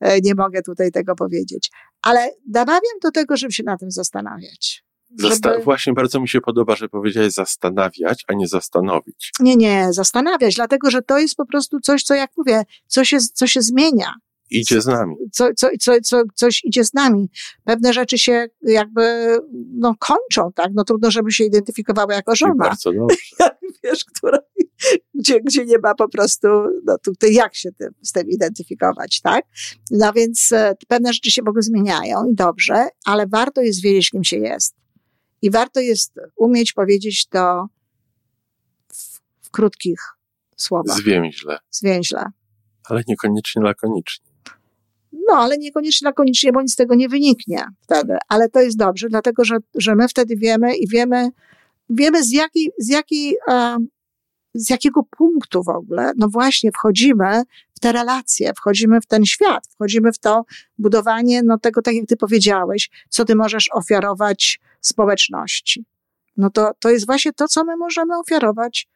E, 0.01 0.20
nie 0.20 0.35
mogę 0.35 0.62
tutaj 0.62 0.90
tego 0.92 1.14
powiedzieć. 1.14 1.70
Ale 2.03 2.31
namawiam 2.53 2.98
do 3.03 3.11
tego, 3.11 3.37
żeby 3.37 3.53
się 3.53 3.62
na 3.62 3.77
tym 3.77 3.90
zastanawiać. 3.90 4.85
Zasta- 5.20 5.62
Właśnie 5.64 5.92
bardzo 5.92 6.20
mi 6.20 6.29
się 6.29 6.40
podoba, 6.40 6.77
że 6.77 6.88
powiedziałeś 6.88 7.33
zastanawiać, 7.33 8.24
a 8.29 8.35
nie 8.35 8.48
zastanowić. 8.48 9.33
Nie, 9.40 9.57
nie, 9.57 9.88
zastanawiać, 9.92 10.55
dlatego 10.55 10.90
że 10.90 11.03
to 11.03 11.18
jest 11.18 11.35
po 11.35 11.46
prostu 11.46 11.81
coś, 11.81 12.03
co 12.03 12.14
jak 12.14 12.31
mówię, 12.37 12.62
co 12.87 13.05
się, 13.05 13.18
co 13.35 13.46
się 13.46 13.62
zmienia. 13.62 14.14
Idzie 14.51 14.81
z 14.81 14.87
nami. 14.87 15.17
Co, 15.33 15.49
co, 15.57 15.69
co, 15.81 15.93
co, 16.03 16.23
coś 16.35 16.65
idzie 16.65 16.85
z 16.85 16.95
nami. 16.95 17.31
Pewne 17.65 17.93
rzeczy 17.93 18.19
się 18.19 18.47
jakby 18.63 19.37
no, 19.75 19.95
kończą, 19.99 20.53
tak? 20.53 20.71
No 20.75 20.85
trudno, 20.85 21.11
żeby 21.11 21.33
się 21.33 21.45
identyfikowała 21.45 22.15
jako 22.15 22.37
żona. 22.37 22.55
I 22.55 22.59
bardzo 22.59 22.93
dobrze. 22.93 23.17
Wiesz, 23.85 24.05
która, 24.05 24.39
gdzie, 25.15 25.41
gdzie 25.41 25.65
nie 25.65 25.79
ma 25.79 25.95
po 25.95 26.09
prostu, 26.09 26.49
no 26.85 26.99
tutaj 26.99 27.35
jak 27.35 27.55
się 27.55 27.73
tym, 27.73 27.95
z 28.03 28.13
tym 28.13 28.29
identyfikować, 28.29 29.21
tak? 29.21 29.45
No 29.91 30.13
więc 30.13 30.53
e, 30.53 30.75
pewne 30.89 31.13
rzeczy 31.13 31.31
się 31.31 31.43
w 31.43 31.49
ogóle 31.49 31.63
zmieniają 31.63 32.25
i 32.25 32.35
dobrze, 32.35 32.89
ale 33.05 33.27
warto 33.27 33.63
jest 33.63 33.83
wiedzieć, 33.83 34.11
kim 34.11 34.25
się 34.25 34.37
jest. 34.37 34.75
I 35.43 35.51
warto 35.51 35.81
jest 35.81 36.13
umieć 36.37 36.73
powiedzieć 36.73 37.27
to 37.27 37.69
w, 38.93 39.21
w 39.47 39.51
krótkich 39.51 40.01
słowach. 40.57 40.97
Zwięźle. 40.97 41.59
Zwięźle. 41.71 42.25
Ale 42.85 43.03
niekoniecznie 43.09 43.63
lakonicznie. 43.63 44.28
No, 45.12 45.35
ale 45.37 45.59
niekoniecznie 45.59 46.07
lakonicznie, 46.07 46.53
bo 46.53 46.62
nic 46.62 46.73
z 46.73 46.77
tego 46.77 46.94
nie 46.94 47.09
wyniknie 47.09 47.64
wtedy. 47.81 48.16
Ale 48.29 48.49
to 48.49 48.61
jest 48.61 48.77
dobrze, 48.77 49.09
dlatego 49.09 49.44
że, 49.44 49.57
że 49.75 49.94
my 49.94 50.09
wtedy 50.09 50.37
wiemy 50.37 50.77
i 50.77 50.88
wiemy, 50.88 51.31
wiemy 51.90 52.25
z 52.25 52.33
jakiej, 52.33 52.71
z 52.79 52.88
jakiej, 52.88 53.37
z 54.55 54.71
jakiego 54.71 55.03
punktu 55.03 55.62
w 55.62 55.68
ogóle, 55.68 56.12
no 56.16 56.29
właśnie 56.29 56.73
wchodzimy 56.73 57.42
w 57.75 57.81
te 57.81 57.92
relacje, 57.92 58.53
wchodzimy 58.55 59.01
w 59.01 59.07
ten 59.07 59.25
świat, 59.25 59.66
wchodzimy 59.75 60.12
w 60.12 60.18
to 60.18 60.44
budowanie, 60.79 61.42
no 61.42 61.59
tego, 61.59 61.83
tak 61.83 61.94
jak 61.94 62.07
ty 62.07 62.16
powiedziałeś, 62.16 62.90
co 63.09 63.25
ty 63.25 63.35
możesz 63.35 63.68
ofiarować 63.73 64.61
społeczności. 64.81 65.85
No 66.37 66.51
to, 66.51 66.71
to 66.79 66.90
jest 66.90 67.07
właśnie 67.07 67.33
to, 67.33 67.49
co 67.49 67.64
my 67.64 67.77
możemy 67.77 68.18
ofiarować 68.18 68.88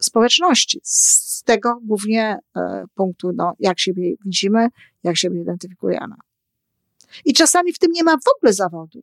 społeczności. 0.00 0.80
Z 0.84 1.42
tego 1.42 1.78
głównie 1.82 2.38
e, 2.56 2.84
punktu, 2.94 3.32
no, 3.34 3.52
jak 3.58 3.80
siebie 3.80 4.14
widzimy, 4.24 4.68
jak 5.02 5.16
siebie 5.16 5.40
identyfikujemy. 5.40 6.14
I 7.24 7.32
czasami 7.32 7.72
w 7.72 7.78
tym 7.78 7.92
nie 7.92 8.04
ma 8.04 8.16
w 8.16 8.28
ogóle 8.36 8.52
zawodu. 8.52 9.02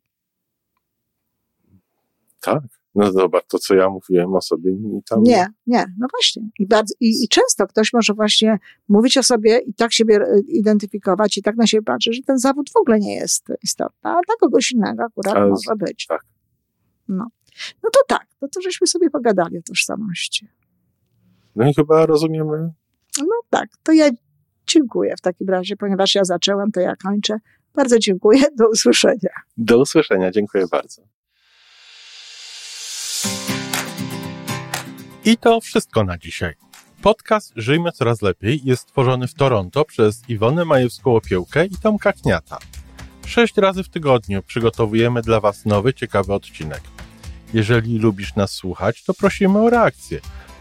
Tak. 2.41 2.63
No 2.95 3.11
zobacz, 3.11 3.45
to 3.47 3.59
co 3.59 3.75
ja 3.75 3.89
mówiłem 3.89 4.35
o 4.35 4.41
sobie 4.41 4.71
i 4.71 5.03
tam. 5.09 5.23
Nie, 5.23 5.47
nie, 5.67 5.85
no 5.99 6.07
właśnie. 6.11 6.49
I, 6.59 6.67
bardzo, 6.67 6.93
i, 6.99 7.23
I 7.23 7.27
często 7.27 7.67
ktoś 7.67 7.93
może 7.93 8.13
właśnie 8.13 8.59
mówić 8.87 9.17
o 9.17 9.23
sobie 9.23 9.59
i 9.59 9.73
tak 9.73 9.93
siebie 9.93 10.15
e, 10.15 10.39
identyfikować 10.39 11.37
i 11.37 11.41
tak 11.41 11.55
na 11.55 11.67
siebie 11.67 11.83
patrzeć, 11.83 12.15
że 12.15 12.21
ten 12.21 12.37
zawód 12.37 12.69
w 12.69 12.75
ogóle 12.75 12.99
nie 12.99 13.15
jest 13.15 13.47
istotny, 13.63 14.09
a 14.09 14.13
dla 14.13 14.35
kogoś 14.39 14.71
innego 14.71 15.03
akurat 15.03 15.35
Ale, 15.35 15.49
może 15.49 15.75
być. 15.75 16.05
Tak. 16.07 16.21
No. 17.07 17.27
no 17.83 17.89
to 17.89 17.99
tak, 18.07 18.27
no 18.41 18.47
to 18.47 18.61
żeśmy 18.61 18.87
sobie 18.87 19.09
pogadali 19.09 19.57
o 19.57 19.61
tożsamości. 19.61 20.47
No 21.57 21.69
i 21.69 21.73
chyba 21.73 22.05
rozumiemy. 22.05 22.69
No 23.19 23.35
tak, 23.49 23.69
to 23.83 23.91
ja 23.91 24.09
dziękuję 24.67 25.15
w 25.17 25.21
takim 25.21 25.49
razie, 25.49 25.75
ponieważ 25.75 26.15
ja 26.15 26.23
zaczęłam, 26.23 26.71
to 26.71 26.79
ja 26.79 26.95
kończę. 26.95 27.37
Bardzo 27.75 27.99
dziękuję, 27.99 28.43
do 28.57 28.69
usłyszenia. 28.69 29.29
Do 29.57 29.79
usłyszenia, 29.79 30.31
dziękuję 30.31 30.65
bardzo. 30.71 31.01
I 35.25 35.37
to 35.37 35.61
wszystko 35.61 36.03
na 36.03 36.17
dzisiaj. 36.17 36.53
Podcast 37.01 37.53
Żyjmy 37.55 37.91
Coraz 37.91 38.21
Lepiej 38.21 38.61
jest 38.63 38.81
stworzony 38.81 39.27
w 39.27 39.33
Toronto 39.33 39.85
przez 39.85 40.29
Iwonę 40.29 40.63
Majewską-Opiełkę 40.65 41.65
i 41.65 41.77
Tomka 41.83 42.13
Kniata. 42.13 42.57
Sześć 43.25 43.57
razy 43.57 43.83
w 43.83 43.89
tygodniu 43.89 44.43
przygotowujemy 44.43 45.21
dla 45.21 45.39
Was 45.39 45.65
nowy, 45.65 45.93
ciekawy 45.93 46.33
odcinek. 46.33 46.81
Jeżeli 47.53 47.99
lubisz 47.99 48.35
nas 48.35 48.51
słuchać, 48.51 49.03
to 49.03 49.13
prosimy 49.13 49.59
o 49.59 49.69
reakcję. 49.69 50.19